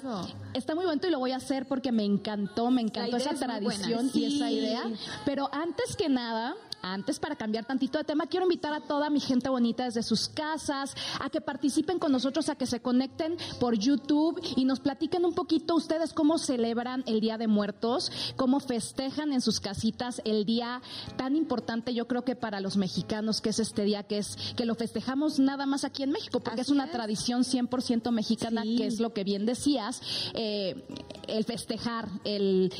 [0.53, 4.09] Está muy bonito y lo voy a hacer porque me encantó, me encantó esa tradición
[4.13, 4.83] y esa idea,
[5.25, 9.19] pero antes que nada, antes, para cambiar tantito de tema, quiero invitar a toda mi
[9.19, 13.77] gente bonita desde sus casas a que participen con nosotros, a que se conecten por
[13.77, 19.33] YouTube y nos platiquen un poquito ustedes cómo celebran el Día de Muertos, cómo festejan
[19.33, 20.81] en sus casitas el día
[21.15, 24.65] tan importante, yo creo que para los mexicanos, que es este día que es que
[24.65, 28.99] lo festejamos nada más aquí en México, porque es una tradición 100% mexicana, que es
[28.99, 30.01] lo que bien decías,
[30.33, 30.83] eh,
[31.27, 32.71] el festejar, el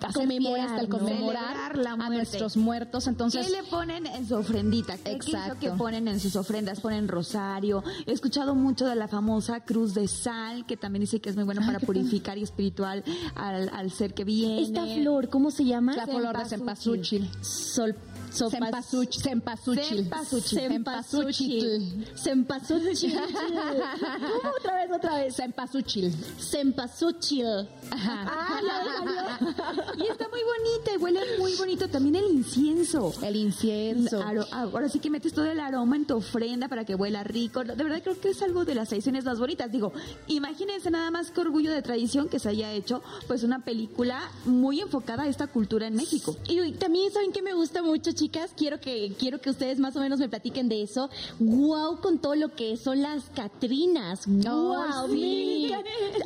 [0.00, 3.06] hacer fiesta, el conmemorar a nuestros muertos.
[3.06, 4.96] Entonces, ¿Qué le ponen en su ofrendita?
[4.98, 5.58] ¿Qué Exacto.
[5.60, 6.80] que ponen en sus ofrendas?
[6.80, 7.82] Ponen rosario.
[8.06, 11.44] He escuchado mucho de la famosa cruz de sal, que también dice que es muy
[11.44, 14.62] buena para purificar y espiritual al, ser que viene.
[14.62, 15.96] Esta flor, ¿cómo se llama?
[15.96, 17.30] La flor de cempasúchil.
[17.42, 17.94] Sol
[19.20, 20.08] Cempasúchil.
[22.16, 23.12] Cempasúchil.
[23.12, 25.36] ¿Cómo otra vez, otra vez?
[25.36, 26.14] Cempasúchil.
[26.38, 27.46] Cempasúchil.
[27.92, 29.38] Ah,
[29.98, 33.12] y está muy bonita y huele muy bonito también el incienso.
[33.22, 34.22] El incienso.
[34.52, 37.64] Ahora sí que metes todo el aroma en tu ofrenda para que huela rico.
[37.64, 39.70] De verdad creo que es algo de las tradiciones más bonitas.
[39.70, 39.92] Digo,
[40.28, 44.80] imagínense nada más que orgullo de tradición que se haya hecho pues una película muy
[44.80, 46.36] enfocada a esta cultura en México.
[46.48, 50.00] Y también saben que me gusta mucho, chicas, quiero que quiero que ustedes más o
[50.00, 51.08] menos me platiquen de eso.
[51.38, 54.26] Wow con todo lo que son las Catrinas.
[54.26, 55.72] Wow, sí.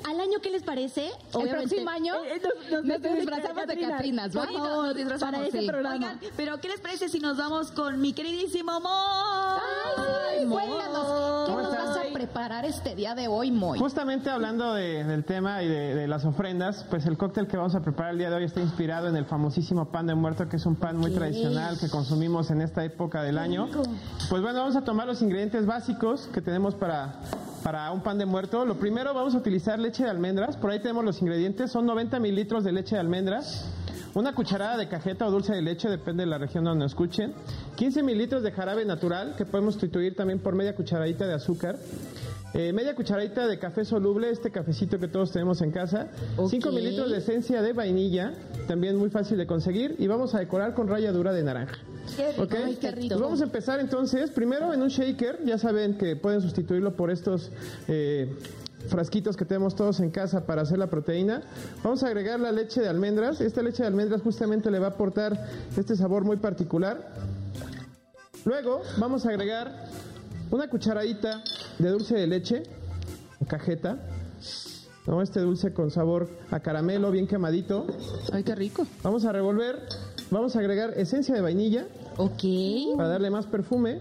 [0.09, 1.11] Al año qué les parece?
[1.41, 4.47] el próximo año eh, eh, nos, disfrazamos de Catrinas, ¿va?
[4.47, 5.95] nos disfrazamos para ese programa.
[5.95, 8.89] Oigan, pero ¿qué les parece si nos vamos con mi queridísimo Mo?
[8.89, 13.79] Ay, cuéntanos, ¿qué nos vas a preparar este día de hoy, Moy?
[13.79, 17.77] Justamente hablando de- del tema y de, de las ofrendas, pues el cóctel que vamos
[17.77, 20.57] a preparar el día de hoy está inspirado en el famosísimo pan de muerto, que
[20.57, 23.69] es un pan muy tradicional que consumimos en esta época del año.
[24.31, 27.21] Pues bueno, vamos a tomar los ingredientes básicos que tenemos para,
[27.63, 28.65] para un pan de muerto.
[28.65, 32.19] Lo primero vamos a utilizar leche de almendras, por ahí tenemos los ingredientes, son 90
[32.21, 33.67] mililitros de leche de almendras.
[34.15, 37.35] Una cucharada de cajeta o dulce de leche, depende de la región donde nos escuchen.
[37.77, 41.77] 15 mililitros de jarabe natural, que podemos sustituir también por media cucharadita de azúcar.
[42.55, 46.07] Eh, media cucharadita de café soluble, este cafecito que todos tenemos en casa.
[46.37, 48.33] 5 mililitros de esencia de vainilla,
[48.69, 49.97] también muy fácil de conseguir.
[49.99, 51.77] Y vamos a decorar con ralladura de naranja.
[52.17, 53.09] Qué rico.
[53.09, 57.11] Pues vamos a empezar entonces, primero en un shaker, ya saben que pueden sustituirlo por
[57.11, 57.51] estos
[57.89, 58.33] eh,
[58.89, 61.43] frasquitos que tenemos todos en casa para hacer la proteína.
[61.83, 63.41] Vamos a agregar la leche de almendras.
[63.41, 65.45] Esta leche de almendras justamente le va a aportar
[65.77, 67.15] este sabor muy particular.
[68.45, 69.89] Luego vamos a agregar
[70.55, 71.43] una cucharadita
[71.81, 72.63] de dulce de leche
[73.41, 73.99] o cajeta.
[75.05, 75.21] ¿no?
[75.21, 77.87] Este dulce con sabor a caramelo, bien quemadito.
[78.33, 78.87] Ay, qué rico.
[79.03, 79.81] Vamos a revolver.
[80.31, 81.89] Vamos a agregar esencia de vainilla
[82.19, 82.43] Ok.
[82.97, 83.99] para darle más perfume.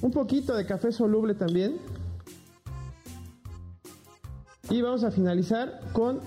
[0.00, 1.76] Un poquito de café soluble también.
[4.70, 6.20] Y vamos a finalizar con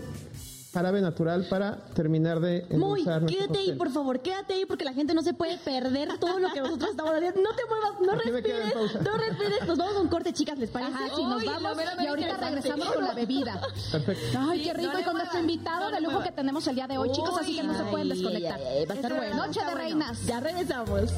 [0.76, 5.14] jarabe natural para terminar de Muy, quédate ahí, por favor, quédate ahí porque la gente
[5.14, 7.40] no se puede perder todo lo que nosotros estamos haciendo.
[7.42, 9.68] No te muevas, no respires, no respires.
[9.68, 10.94] Nos vamos a un corte, chicas, ¿les parece?
[10.94, 13.62] Ajá, sí, nos Uy, vamos y ahorita regresamos con la bebida.
[13.90, 14.38] Perfecto.
[14.38, 14.92] Ay, qué rico.
[14.92, 17.40] no y con nuestro invitado no de lujo que tenemos el día de hoy, chicos,
[17.40, 18.60] así que no se pueden desconectar.
[18.60, 19.36] ay, ay, va a estar bueno.
[19.36, 19.78] Noche de bueno.
[19.78, 20.26] reinas.
[20.26, 21.14] Ya regresamos.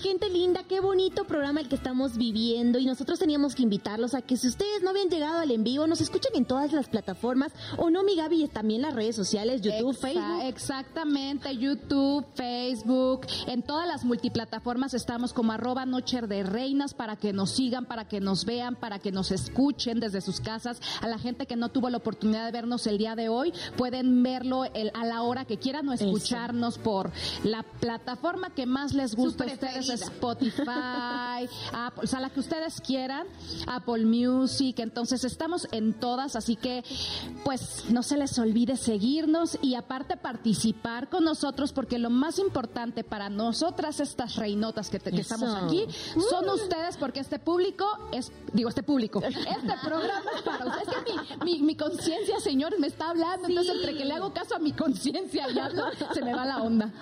[0.00, 4.22] Gente linda, qué bonito programa el que estamos viviendo y nosotros teníamos que invitarlos a
[4.22, 7.52] que si ustedes no habían llegado al en vivo, nos escuchen en todas las plataformas
[7.76, 10.42] o no, mi Gaby, también las redes sociales, YouTube, Exa- Facebook.
[10.44, 17.32] Exactamente, YouTube, Facebook, en todas las multiplataformas estamos como arroba Noche de Reinas para que
[17.32, 20.80] nos sigan, para que nos vean, para que nos escuchen desde sus casas.
[21.02, 24.22] A la gente que no tuvo la oportunidad de vernos el día de hoy, pueden
[24.22, 27.10] verlo el- a la hora que quieran o escucharnos por
[27.44, 29.89] la plataforma que más les gusta a ustedes.
[29.94, 33.26] Spotify, Apple, o sea, la que ustedes quieran,
[33.66, 34.78] Apple Music.
[34.80, 36.82] Entonces estamos en todas, así que
[37.44, 43.04] pues no se les olvide seguirnos y aparte participar con nosotros porque lo más importante
[43.04, 45.86] para nosotras estas reinotas que, te- que estamos aquí
[46.30, 50.88] son ustedes porque este público es, digo, este público, este programa es para ustedes.
[50.88, 54.32] Es que mi, mi, mi conciencia, señor, me está hablando, entonces entre que le hago
[54.32, 56.92] caso a mi conciencia y hablo, se me va la onda.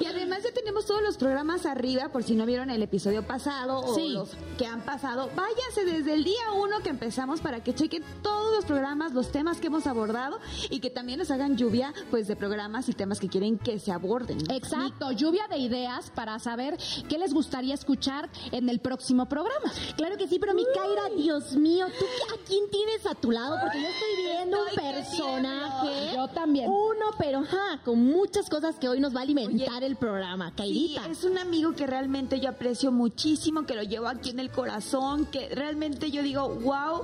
[0.00, 3.80] Y además ya tenemos todos los programas arriba, por si no vieron el episodio pasado
[3.80, 4.10] o Sí.
[4.12, 5.30] los que han pasado.
[5.34, 9.58] Váyanse desde el día uno que empezamos para que chequen todos los programas, los temas
[9.58, 10.38] que hemos abordado
[10.70, 13.90] y que también nos hagan lluvia pues de programas y temas que quieren que se
[13.92, 14.38] aborden.
[14.50, 16.76] Exacto, lluvia de ideas para saber
[17.08, 19.72] qué les gustaría escuchar en el próximo programa.
[19.96, 22.04] Claro que sí, pero mi Kaira, Dios mío, ¿tú
[22.34, 23.56] a quién tienes a tu lado?
[23.60, 26.14] Porque yo estoy viendo un personaje.
[26.14, 26.68] Yo también.
[26.70, 30.50] Uno, pero ja, con muchas cosas que hoy nos va a alimentar el programa.
[30.50, 31.06] Sí, Kairita.
[31.06, 35.26] es un amigo que realmente yo aprecio muchísimo, que lo llevo aquí en el corazón,
[35.26, 37.02] que realmente yo digo, wow,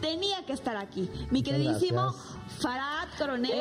[0.00, 1.08] tenía que estar aquí.
[1.30, 2.14] Mi queridísimo.
[2.58, 3.52] Farad Coronel.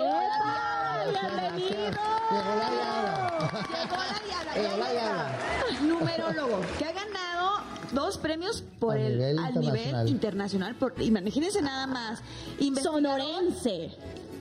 [1.11, 1.91] ¡Bienvenido!
[2.31, 3.65] Llegó la diabla.
[4.55, 5.39] Llegó la diabla.
[5.87, 7.61] Numerólogo, que ha ganado
[7.93, 10.75] dos premios por A el nivel al nivel internacional.
[10.75, 12.21] Por, imagínense nada más.
[12.81, 13.91] Sonorense.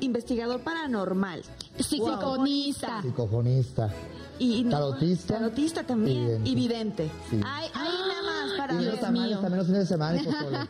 [0.00, 1.42] Investigador paranormal.
[1.78, 3.02] Psiconista.
[3.02, 3.92] Psicofonista.
[4.38, 5.34] Y, Tarotista.
[5.34, 6.46] Tarotista también.
[6.46, 7.10] Y Y vidente.
[7.30, 7.40] Sí.
[7.44, 10.58] Ay, ay, nada más para Y los tamales también los fines de semana y pozole.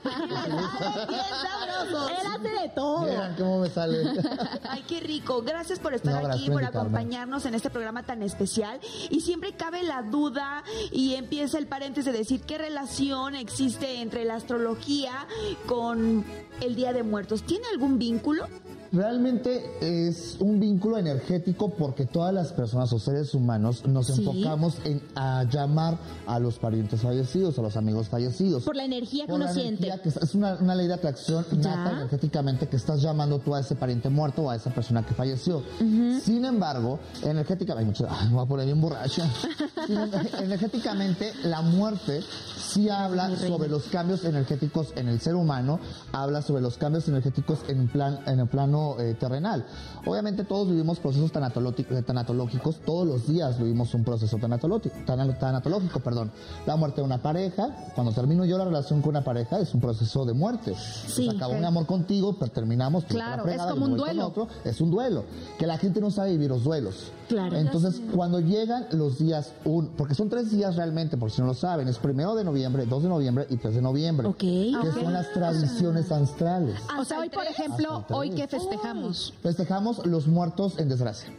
[1.08, 2.10] Bien sabrosos.
[2.10, 3.02] Él hace de todo.
[3.02, 3.98] Miren cómo me sale.
[4.68, 5.42] Ay, qué rico.
[5.42, 8.80] Gracias por estar No, gracias aquí, por acompañarnos en este programa tan especial.
[9.10, 14.24] Y siempre cabe la duda y empieza el paréntesis de decir qué relación existe entre
[14.24, 15.26] la astrología
[15.66, 16.24] con
[16.60, 17.42] el Día de Muertos.
[17.42, 18.46] ¿Tiene algún vínculo?
[18.92, 24.24] Realmente es un vínculo energético porque todas las personas o seres humanos nos Sí.
[24.24, 28.64] enfocamos en a llamar a los parientes fallecidos, a los amigos fallecidos.
[28.64, 29.92] Por la energía que Por uno la siente.
[30.02, 31.96] que es una, una ley de atracción nata Ya.
[31.98, 35.62] energéticamente que estás llamando tú a ese pariente muerto o a esa persona que falleció.
[35.78, 39.24] Sin embargo, energéticamente, ay, me voy a poner bien borracha.
[39.88, 42.22] Em- energéticamente, la muerte
[42.58, 45.78] sí habla sobre los cambios energéticos en el ser humano,
[46.12, 49.64] habla sobre los cambios energéticos en, plan, en el plano plano eh, terrenal.
[50.06, 56.30] Obviamente todos vivimos procesos eh, tanatológicos, todos los días vivimos un proceso tanatológico, perdón.
[56.66, 59.80] La muerte de una pareja, cuando termino yo la relación con una pareja es un
[59.80, 60.74] proceso de muerte.
[60.74, 61.26] Sí.
[61.26, 63.04] Pues acabó mi amor contigo, pero terminamos.
[63.04, 64.26] tú Claro, por la fregada, es como un duelo.
[64.26, 65.24] otro, es un duelo,
[65.58, 67.12] que la gente no sabe vivir los duelos.
[67.28, 67.56] Claro.
[67.56, 71.54] Entonces, cuando llegan los días, un, porque son tres días realmente, por si no lo
[71.54, 74.26] saben, es primero de noviembre, 2 de noviembre y 3 de noviembre.
[74.28, 74.38] Ok.
[74.38, 76.76] Que son las tradiciones ancestrales.
[76.98, 79.34] O sea, hoy, por ejemplo, hoy que festejamos.
[79.42, 81.32] Festejamos los muertos en desgracia.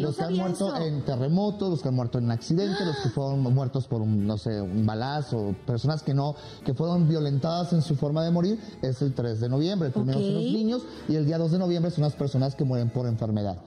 [0.00, 3.40] Los que han muerto en terremotos, los que han muerto en accidente, los que fueron
[3.40, 7.96] muertos por un, no sé, un balazo, personas que no, que fueron violentadas en su
[7.96, 9.88] forma de morir, es el 3 de noviembre.
[9.88, 12.64] El primero son los niños y el día 2 de noviembre son las personas que
[12.64, 13.58] mueren por enfermedad.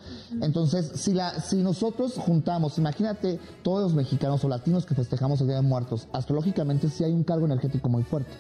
[0.41, 5.47] Entonces, si la, si nosotros juntamos, imagínate todos los mexicanos o latinos que festejamos el
[5.47, 8.31] Día de Muertos, astrológicamente sí hay un cargo energético muy fuerte.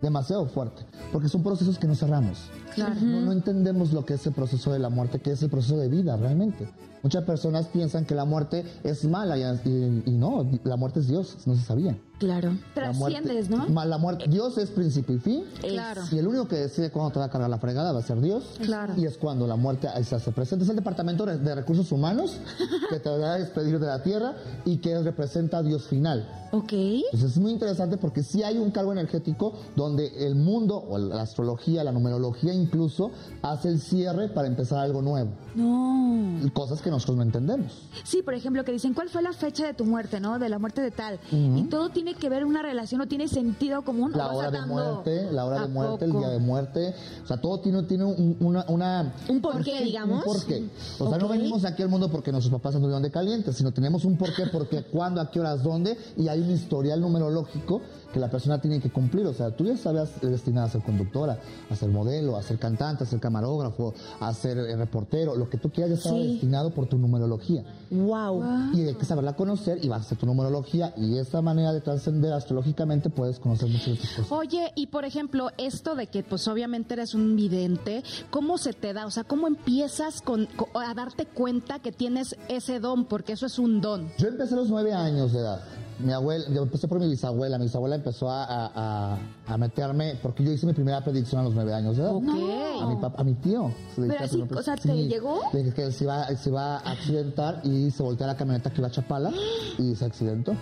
[0.00, 2.50] Demasiado fuerte, porque son procesos que no cerramos.
[2.76, 5.76] No, no entendemos lo que es el proceso de la muerte, que es el proceso
[5.76, 6.68] de vida realmente.
[7.02, 11.08] Muchas personas piensan que la muerte es mala y, y- y no, la muerte es
[11.08, 11.98] Dios, no se sabía.
[12.18, 12.56] Claro.
[12.74, 13.68] Trasciendes, ¿no?
[13.84, 15.44] La muerte, Dios es principio y fin.
[15.60, 16.02] Claro.
[16.10, 18.20] Y el único que decide cuándo te va a cargar la fregada va a ser
[18.20, 18.56] Dios.
[18.60, 18.94] Claro.
[18.96, 20.64] Y es cuando la muerte se hace presente.
[20.64, 22.38] Es el Departamento de Recursos Humanos
[22.90, 24.34] que te va a despedir de la tierra
[24.64, 26.28] y que representa a Dios final.
[26.50, 26.72] Ok.
[26.72, 31.22] Entonces es muy interesante porque sí hay un cargo energético donde el mundo, o la
[31.22, 35.30] astrología, la numerología incluso, hace el cierre para empezar algo nuevo.
[35.54, 36.50] No.
[36.52, 37.72] Cosas que nosotros no entendemos.
[38.04, 40.38] Sí, por ejemplo, que dicen, ¿cuál fue la fecha de tu muerte, no?
[40.38, 41.18] De la muerte de tal.
[41.32, 44.12] Y todo tiene que ver una relación, no tiene sentido común.
[44.14, 46.94] La hora de muerte, la hora de muerte, el día de muerte.
[47.24, 50.24] O sea, todo tiene, tiene un- una, una, Un porqué, digamos.
[50.26, 50.64] Un porqué.
[50.98, 54.04] O sea, no venimos aquí al mundo porque nuestros papás anduvieron de calientes, sino tenemos
[54.04, 57.80] un porqué, porque cuándo, a qué horas, dónde, y hay un historial numerológico
[58.12, 59.26] que la persona tiene que cumplir.
[59.26, 61.38] O sea, tú ya sabes destinada a ser conductora,
[61.70, 65.58] a ser modelo, a ser cantante, a ser camarógrafo, a ser eh, reportero, lo que
[65.58, 66.32] tú quieras ya estaba Sí.
[66.32, 67.64] destinado por tu numerología.
[67.90, 68.44] Wow.
[68.72, 71.72] Y hay que saberla conocer y vas a hacer tu numerología y de esta manera
[71.72, 74.30] de trascender astrológicamente puedes conocer muchas de tus cosas.
[74.30, 78.92] Oye, y por ejemplo, esto de que pues obviamente eres un vidente, ¿cómo se te
[78.92, 79.06] da?
[79.06, 83.06] O sea, ¿cómo empiezas con, co- a darte cuenta que tienes ese don?
[83.06, 84.08] Porque eso es un don.
[84.18, 85.60] Yo empecé a los nueve años de edad.
[86.00, 87.58] Mi abuela, yo empecé por mi bisabuela.
[87.58, 91.54] Mi bisabuela empezó a, a- a- meterme, porque yo hice mi primera predicción a los
[91.54, 92.12] nueve años de edad.
[92.16, 93.72] A mi, a mi tío.
[93.96, 94.76] Pero así, o sea.
[94.76, 95.40] ¿te llegó?
[95.52, 98.78] Le dije que se iba, se iba a accidentar y se voltea la camioneta que
[98.80, 99.32] iba a Chapala
[99.78, 100.54] y se accidentó.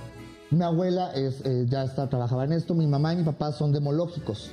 [0.51, 2.75] Mi abuela es, eh, ya está, trabajaba en esto.
[2.75, 4.51] Mi mamá y mi papá son demológicos.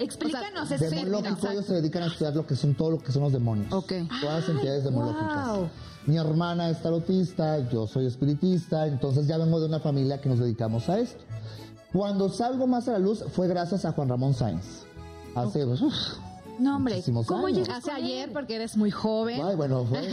[0.00, 1.50] Explícanos ese Demológico, término.
[1.52, 3.72] ellos se dedican a estudiar lo que son todo lo que son los demonios.
[3.72, 3.92] Ok.
[4.20, 5.56] Todas las entidades demológicas.
[5.56, 5.68] wow.
[6.06, 10.38] Mi hermana es tarotista, yo soy espiritista, entonces ya vengo de una familia que nos
[10.38, 11.22] dedicamos a esto.
[11.92, 14.84] Cuando salgo más a la luz fue gracias a Juan Ramón Sáenz.
[15.34, 15.94] Hace uf,
[16.58, 17.02] No, hombre.
[17.26, 17.58] ¿Cómo años.
[17.58, 19.40] llegas Hace con ayer, porque eres muy joven.
[19.42, 20.08] ay, bueno, fue.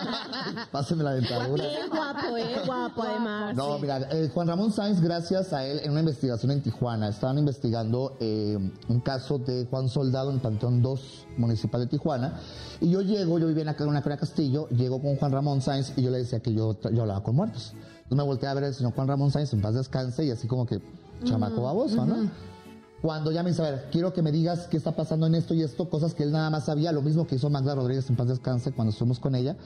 [0.72, 1.64] Pásenme la dentadura.
[1.64, 2.62] Bien guapo, eh.
[2.66, 3.54] Guapo, además.
[3.54, 7.38] No, mira, eh, Juan Ramón Sáenz, gracias a él, en una investigación en Tijuana, estaban
[7.38, 12.40] investigando eh, un caso de Juan Soldado en Panteón 2 Municipal de Tijuana.
[12.80, 16.02] Y yo llego, yo vivía en, una Crea Castillo, llego con Juan Ramón Sáenz y
[16.02, 17.72] yo le decía que yo, yo hablaba con muertos.
[17.74, 20.48] Entonces me volteé a ver al señor Juan Ramón Sáenz, en paz descanse, y así
[20.48, 20.80] como que,
[21.24, 22.30] chamaco baboso, ¿no?
[23.02, 25.54] Cuando ya me dice, a ver, quiero que me digas qué está pasando en esto
[25.54, 28.16] y esto, cosas que él nada más sabía, lo mismo que hizo Magda Rodríguez en
[28.16, 29.56] paz descanse cuando estuvimos con ella,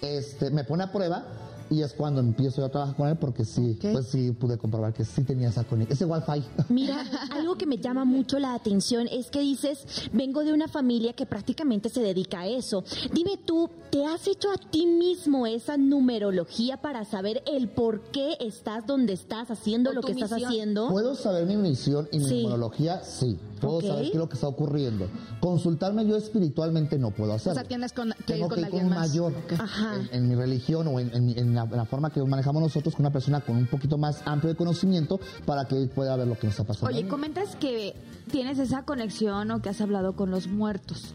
[0.00, 1.24] este, me pone a prueba
[1.72, 4.92] y es cuando empiezo yo a trabajar con él porque sí, pues sí pude comprobar
[4.92, 6.46] que sí tenía esa conexión, ese wifi.
[6.68, 11.14] Mira, algo que me llama mucho la atención es que dices, vengo de una familia
[11.14, 12.84] que prácticamente se dedica a eso.
[13.12, 18.36] Dime tú, ¿te has hecho a ti mismo esa numerología para saber el por qué
[18.40, 20.88] estás donde estás haciendo lo que estás haciendo?
[20.90, 22.42] ¿Puedo saber mi misión y mi Sí.
[22.42, 23.02] numerología?
[23.02, 23.38] Sí.
[23.62, 23.84] Puedo Ok.
[23.86, 25.08] saber qué es lo que está ocurriendo.
[25.40, 27.54] Consultarme yo espiritualmente no puedo O hacerlo.
[27.60, 29.08] sea, tienes con- que ir Tengo con que ir alguien con un más.
[29.08, 29.32] mayor.
[29.58, 29.94] Ajá.
[29.96, 32.62] en, en mi religión o en, en mi- en la, en la forma que manejamos
[32.62, 36.26] nosotros con una persona con un poquito más amplio de conocimiento para que pueda ver
[36.28, 36.88] lo que nos está pasando.
[36.96, 37.94] Oye, comentas que
[38.30, 41.14] tienes esa conexión o que has hablado con los muertos.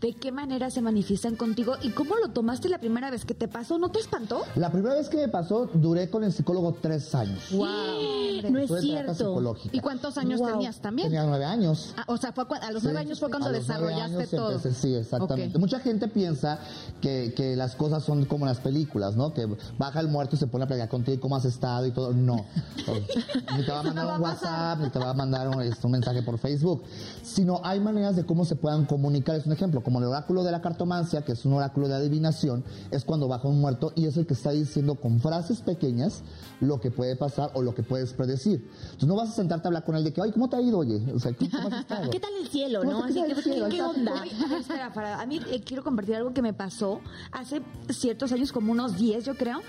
[0.00, 3.48] ¿De qué manera se manifiestan contigo y cómo lo tomaste la primera vez que te
[3.48, 3.78] pasó?
[3.78, 4.42] ¿No te espantó?
[4.54, 7.50] La primera vez que me pasó, duré con el psicólogo tres años.
[7.52, 9.56] No es cierto.
[9.72, 10.50] ¿Y cuántos años Wow.
[10.52, 11.08] tenías también?
[11.08, 11.94] Tenía nueve años.
[11.96, 12.86] Ah, o sea, fue a los Sí.
[12.86, 14.52] nueve años fue cuando A los nueve desarrollaste años todo.
[14.52, 15.58] empecé, sí, exactamente.
[15.58, 16.60] Mucha gente piensa
[17.00, 19.34] que, que las cosas son como en las películas, ¿no?
[19.34, 21.90] Que baja el muerto y se pone a platicar contigo y cómo has estado y
[21.90, 22.12] todo.
[22.12, 22.46] No.
[23.56, 26.22] ni te va a mandar un WhatsApp, ni te va a mandar un, un mensaje
[26.22, 26.84] por Facebook.
[27.24, 29.34] Sino hay maneras de cómo se puedan comunicar.
[29.34, 29.82] Es un ejemplo.
[29.88, 33.48] Como el oráculo de la cartomancia, que es un oráculo de adivinación, es cuando baja
[33.48, 36.22] un muerto y es el que está diciendo con frases pequeñas
[36.60, 38.68] lo que puede pasar o lo que puedes predecir.
[38.82, 40.60] Entonces no vas a sentarte a hablar con él de que, ay, ¿cómo te ha
[40.60, 41.00] ido, oye?
[41.14, 42.10] O sea, ¿cómo has estado?
[42.10, 43.06] ¿Qué tal el cielo, ¿Cómo no?
[43.06, 43.68] el cielo?
[43.70, 44.24] ¿qué, onda?
[44.60, 47.00] Espera, Farah, a mí eh, quiero compartir algo que me pasó
[47.32, 49.62] hace ciertos años, como unos 10 yo creo.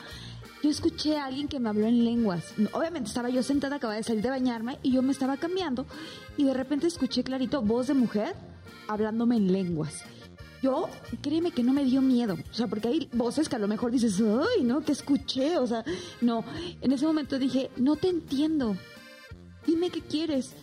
[0.62, 2.44] Yo escuché a alguien que me habló en lenguas.
[2.74, 5.86] Obviamente estaba yo sentada, acababa de salir de bañarme y yo me estaba cambiando
[6.36, 8.36] y de repente escuché clarito voz de mujer
[8.90, 10.04] hablándome en lenguas.
[10.62, 10.90] Yo,
[11.22, 13.92] créeme que no me dio miedo, o sea, porque hay voces que a lo mejor
[13.92, 15.86] dices, ay, no, que escuché, o sea,
[16.20, 16.44] no.
[16.82, 18.76] En ese momento dije, no te entiendo,
[19.66, 20.54] dime qué quieres.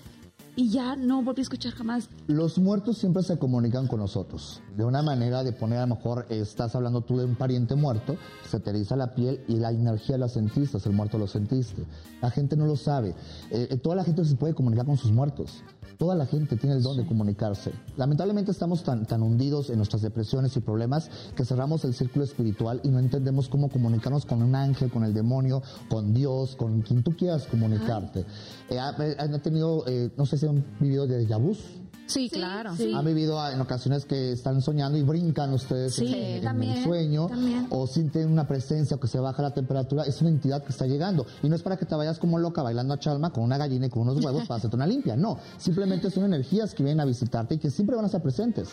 [0.59, 2.09] Y ya no volví a escuchar jamás.
[2.29, 4.63] Los muertos siempre se comunican con nosotros.
[4.75, 8.17] De una manera de poner, a lo mejor estás hablando tú de un pariente muerto,
[8.49, 11.85] se te eriza la piel y la energía la sentiste, el muerto lo sentiste.
[12.23, 13.11] La gente no lo sabe.
[13.51, 15.63] Eh, eh, toda la gente se puede comunicar con sus muertos.
[15.99, 17.73] Toda la gente tiene el don de comunicarse.
[17.97, 22.81] Lamentablemente estamos tan, tan hundidos en nuestras depresiones y problemas que cerramos el círculo espiritual
[22.83, 27.03] y no entendemos cómo comunicarnos con un ángel, con el demonio, con Dios, con quien
[27.03, 28.21] tú quieras comunicarte.
[28.69, 31.59] Eh, eh, han tenido, eh, no sé si han vivido de vus.
[32.07, 32.71] Sí, claro.
[32.95, 36.85] Han vivido en ocasiones que están soñando y brincan ustedes Sí, en, en también, el
[36.85, 37.67] sueño también.
[37.71, 40.05] o sienten una presencia o que se baja la temperatura.
[40.05, 41.27] Es una entidad que está llegando.
[41.43, 43.87] Y no es para que te vayas como loca bailando a chalma con una gallina
[43.87, 45.17] y con unos huevos para hacerte una limpia.
[45.17, 48.69] No, simplemente son energías que vienen a visitarte y que siempre van a estar presentes.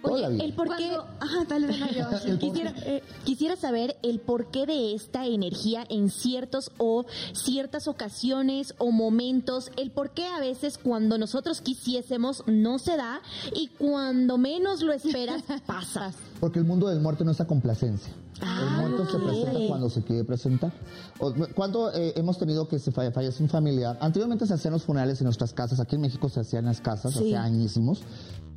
[0.00, 0.28] Vida.
[0.28, 0.88] el por qué...
[0.90, 2.06] Cuando- Ajá, dale, yo.
[2.22, 2.38] sí.
[2.38, 8.92] Quisiera, eh, quisiera saber el porqué de esta energía en ciertos o ciertas ocasiones o
[8.92, 13.20] momentos, el por qué a veces cuando nosotros quisiésemos no se da
[13.54, 16.12] y cuando menos lo esperas pasa.
[16.40, 18.12] Porque el mundo del muerto no es la complacencia.
[18.40, 20.72] el muerto se presenta cuando se quiere presentar.
[21.18, 24.84] O- Cuando eh, hemos tenido que se falle- fallece un familiar, anteriormente se hacían los
[24.84, 28.02] funerales en nuestras casas, aquí en México se hacían en las casas hace añísimos.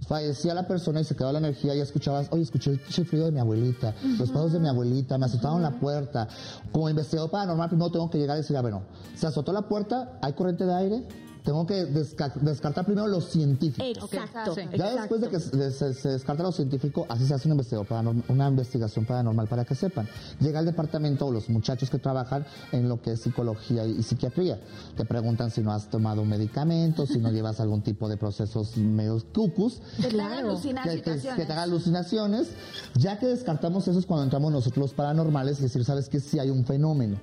[0.07, 3.32] Fallecía la persona y se quedaba la energía y escuchabas, oye, escuché el chiflido de
[3.32, 6.28] mi abuelita, los pasos de mi abuelita, me azotaron la puerta.
[6.72, 8.82] Como investigador paranormal, primero tengo que llegar y decir, a ver, no,
[9.15, 11.07] se azotó la puerta, hay corriente de aire,
[11.43, 13.83] tengo que desca- descartar primero lo científico.
[13.85, 14.55] Exacto.
[14.55, 14.61] sí.
[14.77, 17.87] Ya después de que se, se- se descarta lo científico, así se hace una investigación,
[17.97, 20.07] paranorm- una investigación paranormal para que sepan.
[20.39, 24.03] Llega al departamento o los muchachos que trabajan en lo que es psicología y, y
[24.03, 24.59] psiquiatría.
[24.95, 28.77] Te preguntan si no has tomado un medicamento, si no llevas algún tipo de procesos
[28.77, 29.81] medios cucus.
[30.01, 32.49] Que te hagan alucinar Que, que- que te haga alucinaciones.
[32.95, 36.19] Ya que descartamos eso es cuando entramos nosotros los paranormales y decir, ¿sabes qué?
[36.19, 37.17] Si hay un fenómeno.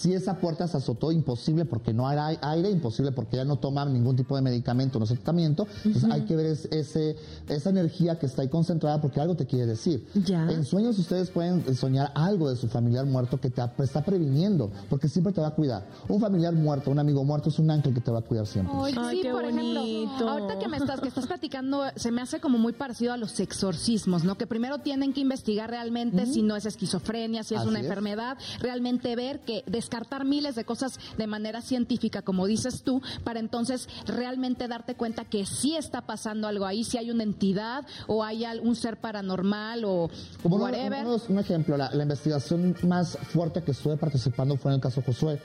[0.00, 3.84] Si esa puerta se azotó, imposible porque no hay aire, imposible porque ya no toma
[3.84, 5.66] ningún tipo de medicamento, no es tratamiento.
[5.84, 7.16] Entonces hay que ver es- ese,
[7.48, 10.06] esa energía que está ahí concentrada porque algo te quiere decir.
[10.14, 10.50] Ya.
[10.50, 15.06] En sueños ustedes pueden soñar algo de su familiar muerto que te está previniendo, porque
[15.06, 15.86] siempre te va a cuidar.
[16.08, 18.74] Un familiar muerto, un amigo muerto es un ángel que te va a cuidar siempre.
[18.80, 19.80] Ay, Ay, sí, qué por bonito.
[19.84, 23.18] ejemplo, ahorita que me estás, que estás platicando, se me hace como muy parecido a
[23.18, 24.36] los exorcismos, ¿no?
[24.38, 27.84] Que primero tienen que investigar realmente si no es esquizofrenia, si es Así una es.
[27.84, 33.40] enfermedad, realmente ver que descartar miles de cosas de manera científica, como dices tú, para
[33.40, 38.22] entonces realmente darte cuenta que sí está pasando algo ahí, si hay una entidad o
[38.22, 40.08] hay un ser paranormal o
[40.44, 41.04] Como uno- whatever.
[41.06, 45.02] uno- un ejemplo, la, la investigación más fuerte que estuve participando fue en el caso
[45.02, 45.40] Josué.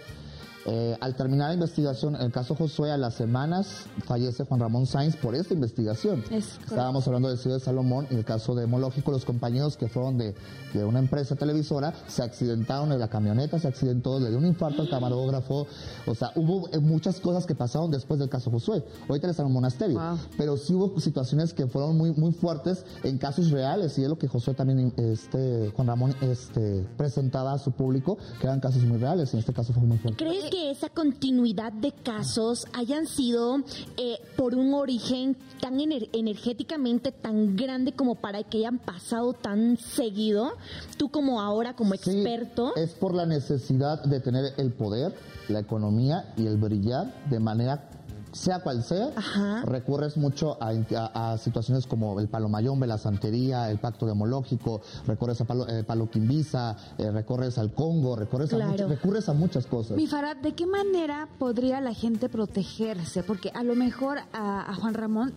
[0.67, 4.87] Eh, al terminar la investigación, en el caso Josué, a las semanas fallece Juan Ramón
[4.87, 6.23] Sainz por esta investigación.
[6.31, 10.17] Estábamos hablando del Ciudad de Salomón y el caso de Hemológico, los compañeros que fueron
[10.17, 10.33] de,
[10.73, 14.81] de una empresa televisora se accidentaron en la camioneta, se accidentó, le dio un infarto
[14.81, 15.67] al camarógrafo.
[16.07, 18.83] O sea, hubo eh, muchas cosas que pasaron después del caso Josué.
[19.07, 20.01] Ahorita está en un monasterio.
[20.37, 24.17] Pero sí hubo situaciones que fueron muy, muy fuertes en casos reales y es lo
[24.17, 28.97] que Josué también, este, Juan Ramón, este, presentaba a su público, que eran casos muy
[28.97, 30.23] reales y en este caso fue muy fuerte.
[30.23, 33.57] ¿Crees que esa continuidad de casos hayan sido
[33.97, 39.77] eh, por un origen tan ener- energéticamente tan grande como para que hayan pasado tan
[39.77, 40.51] seguido?
[40.97, 42.75] Tú como ahora, como Sí, experto.
[42.75, 45.13] es por la necesidad de tener el poder,
[45.49, 47.89] la economía y el brillar de manera
[48.35, 49.61] sea cual sea, Ajá.
[49.65, 54.81] recurres mucho a, a- a situaciones como el palo mayombe, la santería, el pacto demológico,
[55.07, 59.33] recurres a palo, eh, palo quimbisa, eh, recorres al Congo, recurres a mucho- recurres a
[59.33, 59.95] muchas cosas.
[59.95, 63.23] Mi Farad, ¿de qué manera podría la gente protegerse?
[63.23, 65.33] Porque a lo mejor a, a Juan Ramón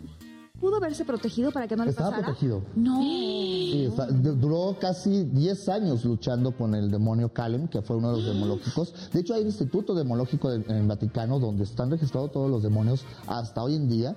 [0.60, 2.26] pudo haberse protegido para que no le Estaba pasara.
[2.26, 2.62] protegido.
[2.74, 3.00] No.
[3.00, 8.10] Sí, está- du- duró casi 10 años luchando con el demonio Kalem, que fue uno
[8.16, 8.92] de los demológicos.
[9.12, 12.62] De hecho, hay un instituto demológico de- en el Vaticano donde están registrados todos los
[12.62, 14.16] demonios hasta hoy en día.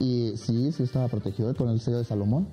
[0.00, 2.48] Y sí, sí estaba protegido con el sello de Salomón.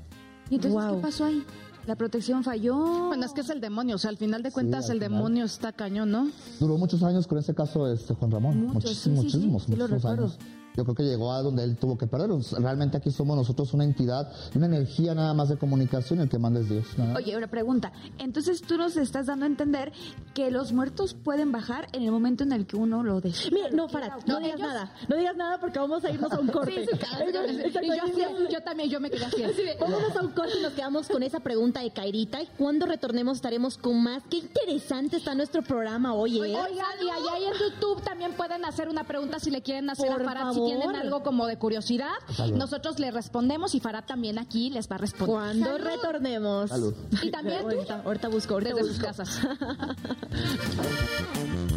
[0.49, 0.95] ¿Y entonces Wow.
[0.95, 1.43] qué pasó ahí?
[1.87, 3.07] ¿La protección falló?
[3.09, 5.11] Bueno, es que es el demonio, o sea, al final de cuentas al el final.
[5.19, 6.29] demonio está cañón, ¿no?
[6.59, 8.57] Duró muchos años con ese caso este Juan Ramón.
[8.59, 10.23] Muchos, muchísimos, sí, sí, sí, muchísimos, sí lo muchísimos recuerdo.
[10.25, 10.39] años.
[10.75, 12.29] Yo creo que llegó a donde él tuvo que perder.
[12.59, 16.59] Realmente aquí somos nosotros una entidad, una energía nada más de comunicación, el que manda
[16.59, 16.85] es Dios.
[17.15, 17.91] Oye, una pregunta.
[18.17, 19.91] Entonces tú nos estás dando a entender
[20.33, 23.51] que los muertos pueden bajar en el momento en el que uno lo decide.
[23.51, 24.91] Mira, no, Farad, no, digas nada.
[25.07, 26.85] No digas nada porque vamos a irnos a un corte.
[26.85, 28.21] Y yo, así,
[28.51, 29.43] yo también, yo me quedé así.
[29.79, 32.41] Vámonos a un corte y nos quedamos con esa pregunta de Kairita.
[32.41, 34.23] Y cuando retornemos estaremos con más.
[34.29, 36.41] Qué interesante está nuestro programa hoy, ¿eh?
[36.41, 40.21] Oigan, y allá en YouTube también pueden hacer una pregunta si le quieren hacer Por
[40.21, 40.64] a favor.
[40.65, 42.11] Tienen algo como de curiosidad.
[42.33, 42.57] Salud.
[42.57, 45.35] Nosotros le respondemos y Farad también aquí les va a responder.
[45.35, 46.69] Cuando retornemos.
[46.69, 46.93] Salud.
[47.21, 49.39] Y también tú, Ahorita, ahorita busco, ahorita desde sus casas.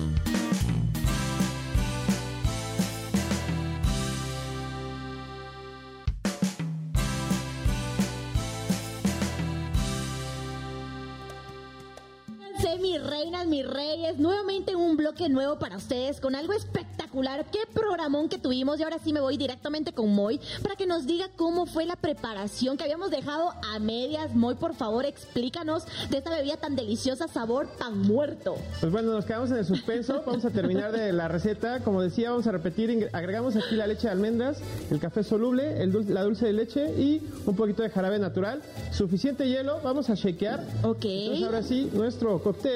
[12.81, 17.45] Mis reinas, mis reyes, nuevamente un bloque nuevo para ustedes con algo espectacular.
[17.51, 21.05] Qué programón que tuvimos y ahora sí me voy directamente con Moy para que nos
[21.05, 24.33] diga cómo fue la preparación que habíamos dejado a medias.
[24.37, 28.55] Moy, por favor, explícanos de esta bebida tan deliciosa, sabor pan muerto.
[28.79, 30.23] Pues bueno, nos quedamos en el suspenso.
[30.27, 31.81] Vamos a terminar de la receta.
[31.81, 33.11] Como decía, vamos a repetir.
[33.13, 34.59] Agregamos aquí la leche de almendras,
[34.91, 38.63] el café soluble, el la dulce de leche y un poquito de jarabe natural.
[38.93, 39.81] Suficiente hielo.
[39.83, 40.65] Vamos a shakear.
[40.85, 41.05] Ok.
[41.05, 42.68] Entonces ahora sí, nuestro cóctel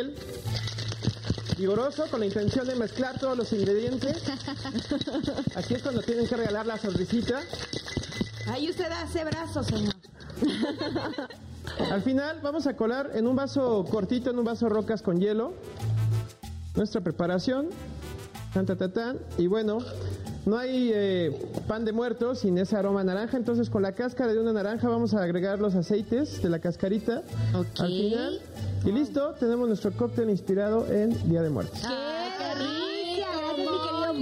[1.58, 4.22] vigoroso con la intención de mezclar todos los ingredientes.
[5.54, 7.40] Aquí es cuando tienen que regalar la sonrisita.
[8.48, 9.94] Ahí usted hace brazos, señor.
[11.90, 15.54] Al final vamos a colar en un vaso cortito, en un vaso rocas con hielo,
[16.74, 17.68] nuestra preparación.
[18.52, 19.18] Tan, tan, tan, tan.
[19.38, 19.78] Y bueno,
[20.44, 24.40] no hay eh, pan de muerto sin ese aroma naranja, entonces con la cáscara de
[24.40, 27.22] una naranja vamos a agregar los aceites de la cascarita
[27.54, 28.40] al final.
[28.84, 31.82] Y listo, tenemos nuestro cóctel inspirado en Día de Muertos.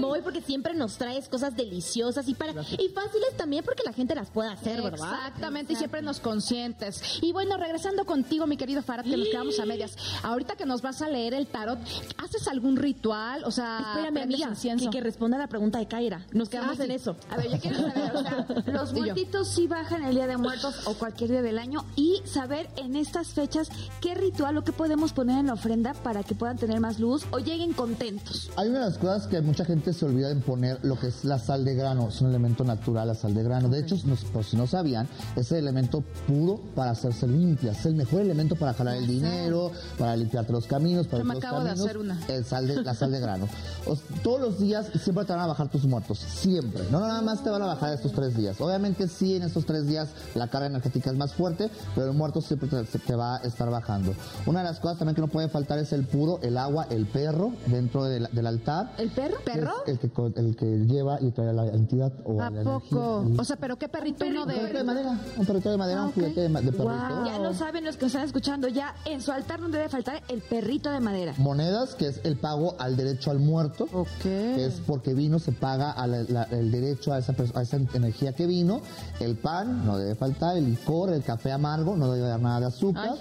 [0.00, 4.14] Moy, porque siempre nos traes cosas deliciosas y para y fáciles también porque la gente
[4.14, 5.12] las puede hacer, ¿verdad?
[5.12, 7.18] Exactamente, y siempre nos consientes.
[7.22, 9.96] Y bueno, regresando contigo, mi querido Farad, que nos quedamos a medias.
[10.22, 11.78] Ahorita que nos vas a leer el tarot,
[12.18, 13.44] ¿haces algún ritual?
[13.44, 16.26] O sea, Espérame, amiga, que, que responda a la pregunta de Kaira.
[16.32, 16.94] Nos quedamos Ah, en sí.
[16.96, 17.16] eso.
[17.30, 20.86] A ver, yo quiero saber, o sea, los muertitos sí bajan el Día de Muertos
[20.86, 23.68] o cualquier día del año y saber en estas fechas
[24.00, 27.24] qué ritual o qué podemos poner en la ofrenda para que puedan tener más luz
[27.30, 28.50] o lleguen contentos.
[28.56, 31.24] Hay una de las cosas que mucha gente se olvida en poner lo que es
[31.24, 32.08] la sal de grano.
[32.08, 33.68] Es un elemento natural la sal de grano.
[33.68, 37.72] De hecho, nos- por si no sabían, es el elemento puro para hacerse limpia.
[37.72, 41.34] Es el mejor elemento para jalar el dinero, para limpiarte los caminos, para Yo me
[41.34, 41.86] los acabo de caminos.
[41.86, 42.20] hacer una.
[42.28, 43.48] El sal de, la sal de grano.
[43.86, 46.18] O todos los días siempre te van a bajar tus muertos.
[46.18, 46.82] Siempre.
[46.90, 48.60] No nada más te van a bajar estos tres días.
[48.60, 52.40] Obviamente sí, en estos tres días la carga energética es más fuerte, pero el muerto
[52.40, 54.14] siempre te, va a estar bajando.
[54.46, 57.06] Una de las cosas también que no puede faltar es el puro, el agua, el
[57.06, 58.92] perro dentro del, del altar.
[58.98, 59.36] ¿El perro?
[59.44, 59.50] que
[59.86, 62.62] El que, co- el que lleva y trae a la entidad o a, ¿A la
[62.62, 63.20] poco?
[63.22, 63.40] energía.
[63.40, 64.84] O sea, pero qué perrito uno Un perrito de de...
[64.84, 67.24] madera, un perrito de madera, Ah, un juguete de, de perrito.
[67.26, 70.40] Ya lo saben los que están escuchando, ya en su altar no debe faltar el
[70.42, 71.34] perrito de madera.
[71.38, 73.84] Monedas, que es el pago al derecho al muerto.
[73.92, 74.08] Ok.
[74.22, 77.76] que es porque vino, se paga a la- la- el derecho a esa, a esa
[77.94, 78.80] energía que vino.
[79.20, 80.56] El pan, no debe faltar.
[80.56, 83.14] El licor, el café amargo, no debe haber nada de azúcar.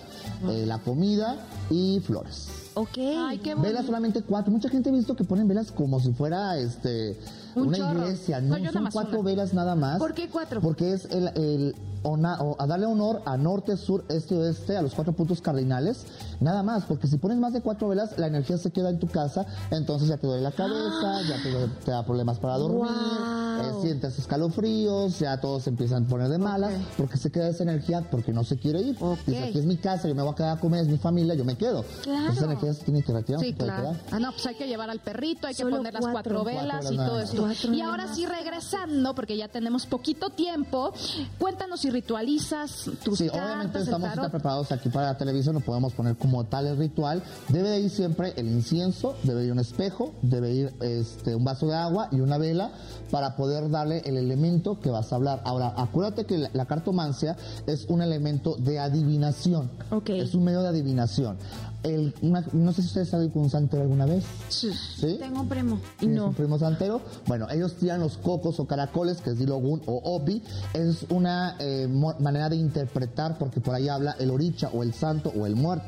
[0.47, 1.35] eh, la comida
[1.69, 2.47] y flores.
[2.75, 2.97] Ok.
[2.97, 4.51] Ay, qué Velas solamente cuatro.
[4.51, 7.17] Mucha gente ha visto que ponen velas como si fuera este
[7.55, 8.01] Un una chorro.
[8.03, 8.39] iglesia.
[8.41, 9.29] No, No, yo nada son más cuatro una.
[9.29, 9.99] velas nada más.
[9.99, 10.61] ¿Por qué cuatro?
[10.61, 14.93] Porque es el, el a darle honor a norte, sur, este y oeste, a los
[14.93, 16.05] cuatro puntos cardinales.
[16.39, 19.07] Nada más, porque si pones más de cuatro velas, la energía se queda en tu
[19.07, 23.79] casa, entonces ya te duele la cabeza, ya te, te da problemas para dormir, Wow.
[23.79, 27.63] eh, sientes escalofríos, ya todos se empiezan a poner de malas, porque se queda esa
[27.63, 28.97] energía, porque no se quiere ir.
[28.99, 29.19] Ok.
[29.27, 31.35] Dice, aquí es mi casa, yo me voy a quedar a comer, es mi familia,
[31.35, 31.83] yo me quedo.
[32.03, 32.31] Claro.
[32.31, 33.95] Esa energía se tiene que retirar, Sí, claro.
[34.11, 36.43] Ah, no, pues hay que llevar al perrito, hay que poner las cuatro.
[36.45, 37.73] velas Cuatro y todo eso.
[37.73, 40.93] Y ahora sí, regresando, porque ya tenemos poquito tiempo,
[41.37, 45.93] cuéntanos si ritualizas tus Sí, cartas, obviamente estamos preparados aquí para la televisión, no podemos
[45.93, 47.21] poner como tal el ritual.
[47.49, 51.67] Debe de ir siempre el incienso, debe ir un espejo, debe ir este, un vaso
[51.67, 52.71] de agua y una vela
[53.11, 55.41] para poder darle el elemento que vas a hablar.
[55.45, 57.35] Ahora, acuérdate que la, la cartomancia
[57.67, 59.69] es un elemento de adivinación.
[59.91, 60.09] Ok.
[60.09, 61.37] Es un medio de adivinación.
[61.83, 64.23] El, una- no sé si ustedes saben con un santero alguna vez.
[64.49, 64.69] Sí.
[64.99, 65.15] ¿Sí?
[65.19, 65.79] Tengo un primo.
[65.97, 67.01] ¿Tienes un primo santero?
[67.25, 70.43] Bueno, ellos tiran los cocos o caracoles, que es Dilogun o Obi.
[70.73, 71.87] Es una eh,
[72.19, 75.85] manera de interpretar, porque por ahí habla el oricha o el santo o el muerto.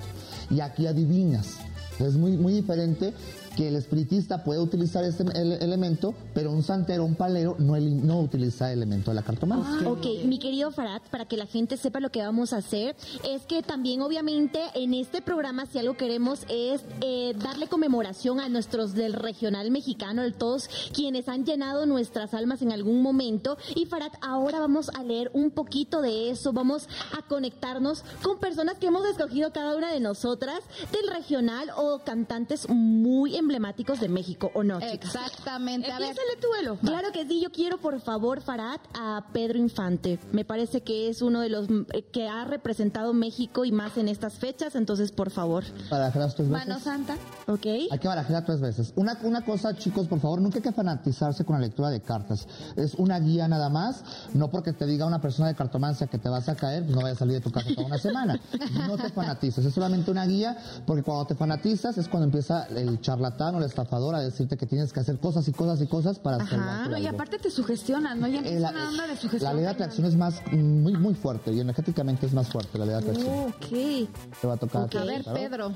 [0.49, 1.55] Y aquí adivinas.
[1.99, 3.13] Es muy, muy diferente
[3.55, 7.93] que el espiritista puede utilizar este ele- elemento, pero un santero, un palero, no, eli-
[7.93, 9.87] no utiliza el elemento de la cartomancia.
[9.87, 12.95] Ok, mi querido Farad, para que la gente sepa lo que vamos a hacer,
[13.29, 18.49] es que también obviamente en este programa si algo queremos es eh, darle conmemoración a
[18.49, 23.57] nuestros del regional mexicano, de todos quienes han llenado nuestras almas en algún momento.
[23.75, 26.87] Y Farad, ahora vamos a leer un poquito de eso, vamos
[27.17, 30.59] a conectarnos con personas que hemos escogido cada una de nosotras
[30.91, 35.15] del regional o cantantes muy emblemáticos de México, ¿o no, chicas?
[35.15, 35.91] Exactamente.
[35.91, 36.77] A ver, tú, Elo.
[36.77, 40.19] Claro que sí, yo quiero por favor, Farad, a Pedro Infante.
[40.31, 44.07] Me parece que es uno de los eh, que ha representado México y más en
[44.07, 45.63] estas fechas, entonces por favor.
[45.89, 46.67] Barajeras tres veces.
[46.67, 47.15] Mano Santa.
[47.47, 47.65] ¿Ok?
[47.91, 48.93] Hay que barajear tres veces.
[48.95, 52.47] Una, una cosa, chicos, por favor, nunca hay que fanatizarse con la lectura de cartas.
[52.75, 54.03] Es una guía nada más.
[54.33, 57.17] No porque te diga una persona de cartomancia que te vas a caer, no vayas
[57.17, 58.39] a salir de tu casa toda una semana.
[58.87, 59.65] No te fanatices.
[59.65, 63.63] Es solamente una guía porque cuando te fanatizas es cuando empieza el charlatán o el
[63.63, 66.97] estafador a decirte que tienes que hacer cosas y cosas y cosas para Ajá, no,
[66.97, 67.15] y algo.
[67.17, 68.27] aparte te sugestionan, ¿no?
[68.27, 69.55] Ya Eh, empieza la, una onda de la sugestión.
[69.55, 72.93] ley de atracción es más, muy, muy fuerte y energéticamente es más fuerte la ley
[72.95, 73.39] de atracción.
[73.49, 74.09] Ok.
[74.41, 74.89] Te va a tocar.
[74.97, 75.23] A ver.
[75.23, 75.71] Pedro.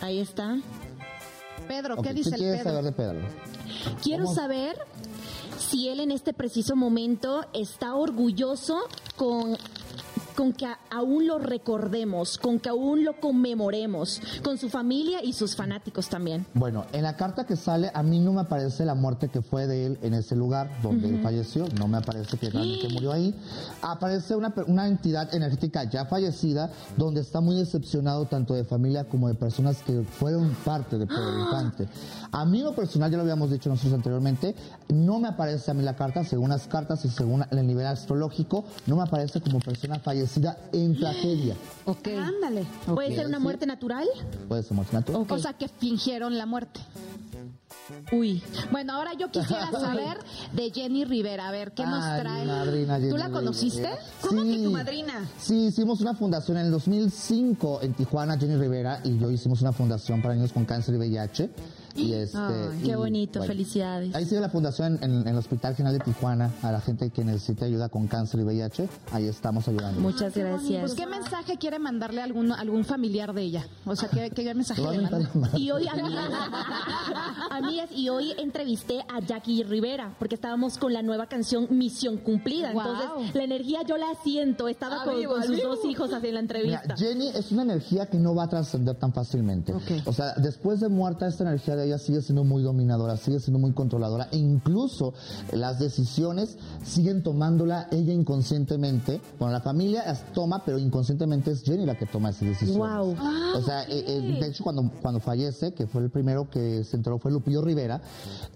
[0.00, 0.56] Ahí está.
[1.66, 2.70] Pedro, ¿qué dice el quieres Pedro?
[2.70, 3.20] saber de Pedro?
[4.02, 4.34] Quiero ¿Cómo?
[4.36, 4.78] saber
[5.58, 8.78] si él en este preciso momento está orgulloso
[9.16, 9.56] con
[10.38, 15.56] con que aún lo recordemos, con que aún lo conmemoremos, con su familia y sus
[15.56, 16.46] fanáticos también.
[16.54, 19.66] Bueno, en la carta que sale, a mí no me aparece la muerte que fue
[19.66, 21.66] de él en ese lugar donde él falleció.
[21.76, 23.34] No me aparece que realmente murió ahí.
[23.82, 29.26] Aparece una, una entidad energética ya fallecida, donde está muy decepcionado tanto de familia como
[29.26, 31.88] de personas que fueron parte de Pedro Infante.
[32.30, 34.54] A mí, lo personal, ya lo habíamos dicho nosotros anteriormente,
[34.88, 38.64] no me aparece a mí la carta, según las cartas y según el nivel astrológico,
[38.86, 40.27] no me aparece como persona fallecida
[40.72, 41.54] en tragedia.
[41.88, 42.06] Ok.
[42.08, 42.66] Ándale.
[42.84, 44.06] ¿Puede ser una muerte natural?
[44.46, 45.24] Puede ser muerte natural.
[45.26, 46.80] O sea, que fingieron la muerte.
[48.12, 48.42] Uy.
[48.70, 50.18] Bueno, ahora yo quisiera saber
[50.52, 51.48] de Jenny Rivera.
[51.48, 52.44] A ver, ¿qué nos Ay, trae?
[52.44, 53.80] mi madrina ¿Tú Jenny la conociste?
[53.80, 54.02] Rivera.
[54.20, 55.28] ¿Cómo que tu madrina?
[55.38, 59.72] Sí, hicimos una fundación en el 2005 en Tijuana, Jenny Rivera y yo hicimos una
[59.72, 61.50] fundación para niños con cáncer y VIH.
[61.98, 64.14] Y este, Ay, qué y, bonito, felicidades.
[64.14, 67.24] Ahí sigue la fundación en, en el Hospital General de Tijuana a la gente que
[67.24, 68.88] necesite ayuda con cáncer y VIH.
[69.12, 70.00] Ahí estamos ayudando.
[70.00, 70.94] Muchas Pues, gracias.
[70.94, 73.66] ¿qué mensaje quiere mandarle a algún, algún familiar de ella?
[73.84, 75.30] O sea, ¿qué, qué mensaje le manda?
[75.56, 76.30] Y hoy, amigas,
[77.50, 82.72] amigas, y hoy entrevisté a Jackie Rivera porque estábamos con la nueva canción Misión Cumplida.
[82.72, 82.82] Wow.
[82.82, 84.68] Entonces, la energía yo la siento.
[84.68, 85.68] Estaba A con, vivo, con sus vivo.
[85.68, 86.96] dos hijos así en la Mira, entrevista.
[86.96, 89.72] Jenny es una energía que no va a trascender tan fácilmente.
[90.04, 93.58] O sea, después de muerta, esta energía de ella sigue siendo muy dominadora, sigue siendo
[93.58, 94.28] muy controladora.
[94.32, 95.14] E incluso
[95.52, 99.20] las decisiones siguen tomándola ella inconscientemente.
[99.38, 102.76] Bueno, la familia las toma, pero inconscientemente es Jenny la que toma esas decisiones.
[102.76, 103.16] Wow.
[103.56, 106.96] O sea, eh, eh, de hecho, cuando, cuando fallece, que fue el primero que se
[106.96, 108.00] enteró fue Lupillo Rivera,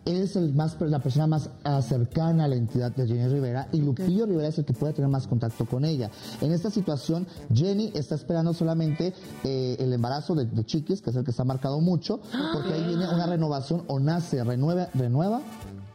[0.05, 3.69] él es el más, la persona más ah, cercana a la entidad de Jenny Rivera
[3.73, 6.11] y Lupillo Rivera es el que puede tener más contacto con ella.
[6.41, 9.13] En esta situación, Jenny está esperando solamente
[9.45, 12.21] eh, el embarazo de, de Chiquis, que es el que está marcado mucho,
[12.53, 15.41] porque ahí viene una renovación o nace, renueva, renueva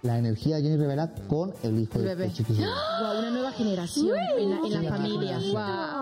[0.03, 2.27] la energía de Jenny Rivera con el hijo de, bebé.
[2.29, 2.43] de.
[2.55, 5.39] Wow, una nueva generación en la, en la Sí, familia.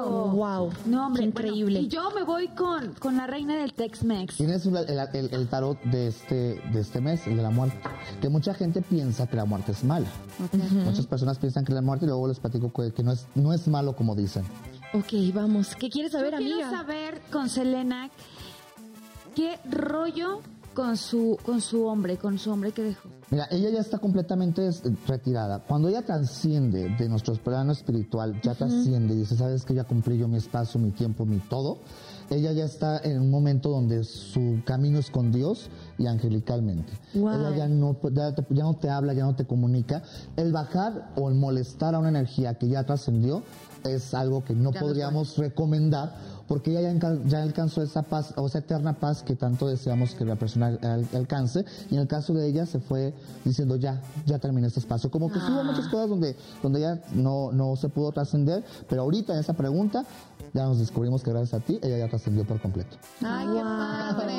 [0.04, 0.32] Wow.
[0.32, 0.70] Wow.
[0.86, 1.22] No, hombre.
[1.24, 1.64] Qué increíble.
[1.80, 4.36] bueno, y yo me voy con, con la reina del Tex-Mex.
[4.36, 7.78] Tienes el, el- el- el tarot de este, de este mes, el de la muerte.
[8.22, 10.08] Que mucha gente piensa que la muerte es mala.
[10.86, 13.54] Muchas personas piensan que la muerte y luego les platico que, que no, es, no
[13.54, 14.44] es malo como dicen.
[14.94, 15.74] Ok, vamos.
[15.76, 16.56] ¿Qué quieres saber, Yo amiga?
[16.58, 18.10] quiero saber con Selena
[19.36, 20.42] qué rollo
[20.76, 23.10] con su con su hombre, con su hombre que dejó.
[23.32, 24.70] Mira, ella ya está completamente
[25.08, 25.64] retirada.
[25.64, 30.20] Cuando ella trasciende de nuestro plano espiritual, ya trasciende y dice, sabes que ya cumplí
[30.20, 31.80] yo mi espacio, mi tiempo, mi todo,
[32.30, 36.94] ella ya está en un momento donde su camino es con Dios y angelicalmente.
[37.16, 37.32] Wow.
[37.32, 40.04] Ella ya no, ya, no te habla, ya no te comunica.
[40.36, 43.42] El bajar o el molestar a una energía que ya trascendió
[43.84, 46.16] es algo que no Ya no podríamos recomendar
[46.48, 50.26] porque ella ya, ya alcanzó esa paz o esa eterna paz que tanto deseamos que
[50.26, 54.38] la persona al- alcance y en el caso de ella se fue diciendo ya, ya
[54.40, 55.10] terminé este espacio.
[55.10, 59.02] Como que sí hubo muchas cosas donde, donde ella no, no se pudo trascender, pero
[59.04, 60.06] ahorita en esa pregunta
[60.54, 62.96] ya nos descubrimos que gracias a ti ella ya trascendió por completo.
[63.24, 64.34] Ay, qué padre.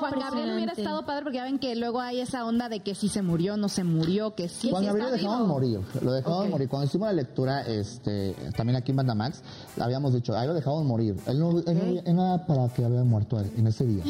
[0.00, 2.94] Juan Gabriel hubiera estado padre porque ya ven que luego hay esa onda de que
[2.94, 5.46] si se murió, no se murió, que sí, Juan sí Gabriel lo vivo.
[5.46, 6.50] morir, lo dejamos Ok.
[6.50, 6.68] morir.
[6.68, 9.42] Cuando hicimos la lectura, este, también aquí en Bandamax,
[9.78, 11.16] habíamos dicho, ahí lo dejamos morir.
[11.26, 14.04] Él no, él no, él no era para que había muerto él en ese día.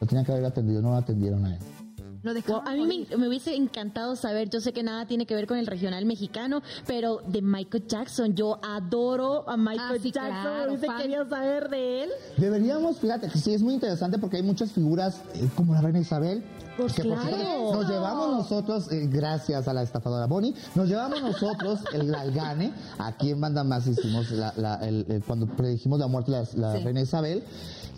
[0.00, 1.60] Lo tenía que haber atendido, no lo atendieron a él.
[2.22, 5.46] Lo Wow, a mí me, hubiese encantado saber, yo sé que nada tiene que ver
[5.46, 10.42] con el regional mexicano, pero de Michael Jackson, yo adoro a Michael Ah, sí, Jackson,
[10.42, 10.98] claro, hubiese fan.
[11.02, 12.10] querido saber de él.
[12.36, 16.00] Deberíamos, fíjate que sí es muy interesante porque hay muchas figuras eh, como la reina
[16.00, 16.42] Isabel.
[16.76, 17.36] Pues que por claro.
[17.36, 22.32] cierto, nos llevamos nosotros, eh, gracias a la estafadora Bonnie, nos llevamos nosotros el, el
[22.32, 22.72] gane.
[22.98, 26.74] Aquí en Banda Más hicimos la, la- el- el- cuando predijimos la muerte de la,
[26.74, 27.42] la reina Isabel.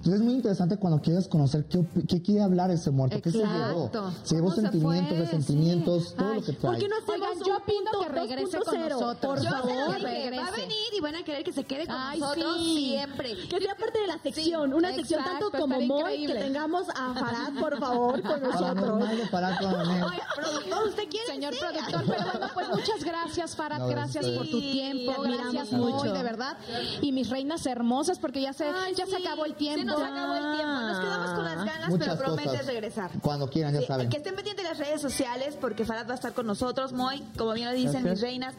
[0.01, 3.39] Entonces es muy interesante cuando quieres conocer qué, qué quiere hablar ese muerto, qué se
[3.39, 3.87] llevó.
[3.87, 4.13] Exacto.
[4.23, 6.73] Se llevó ¿Cómo se sentimientos, resentimientos, todo Ay, lo que trae.
[6.73, 9.19] ¿Por qué no hacemos Oigan, yo punto que regrese con 2.0, nosotros.
[9.21, 9.71] Por Yo favor.
[9.71, 10.51] dije, va a regrese.
[10.57, 12.87] venir y van a querer que se quede con Ay, nosotros sí.
[12.91, 13.37] siempre.
[13.49, 17.15] Que sea parte de la sección, una sección exacto, tanto como Moy, que tengamos a
[17.15, 19.03] Farad, por favor, con nosotros.
[19.03, 21.27] Oiga, productor, ¿usted quiere?
[21.27, 24.33] Señor productor, pero bueno, pues muchas gracias, Farad, No, gracias sí.
[24.37, 25.95] por tu tiempo, admiramos gracias mucho.
[25.97, 26.57] mucho, de verdad.
[27.03, 28.65] Y mis reinas hermosas, porque ya se,
[28.97, 29.89] ya se acabó el tiempo.
[29.91, 30.80] Nos acabó el tiempo.
[30.80, 32.66] Nos quedamos con las ganas, Muchas pero prometes cosas.
[32.66, 33.11] regresar.
[33.22, 34.09] Cuando quieran, ya Sí, saben.
[34.09, 37.20] que estén pendientes de las redes sociales porque Farad va a estar con nosotros, Moy,
[37.36, 38.12] como bien lo dicen Gracias.
[38.12, 38.55] mis reinas.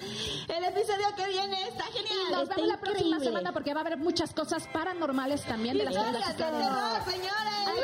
[0.47, 2.31] El episodio que viene está Y genial.
[2.31, 5.85] nos Está vemos la próxima semana porque va a haber muchas cosas paranormales también de
[5.85, 6.61] las que de terror,
[7.05, 7.67] señores.
[7.67, 7.79] Aquí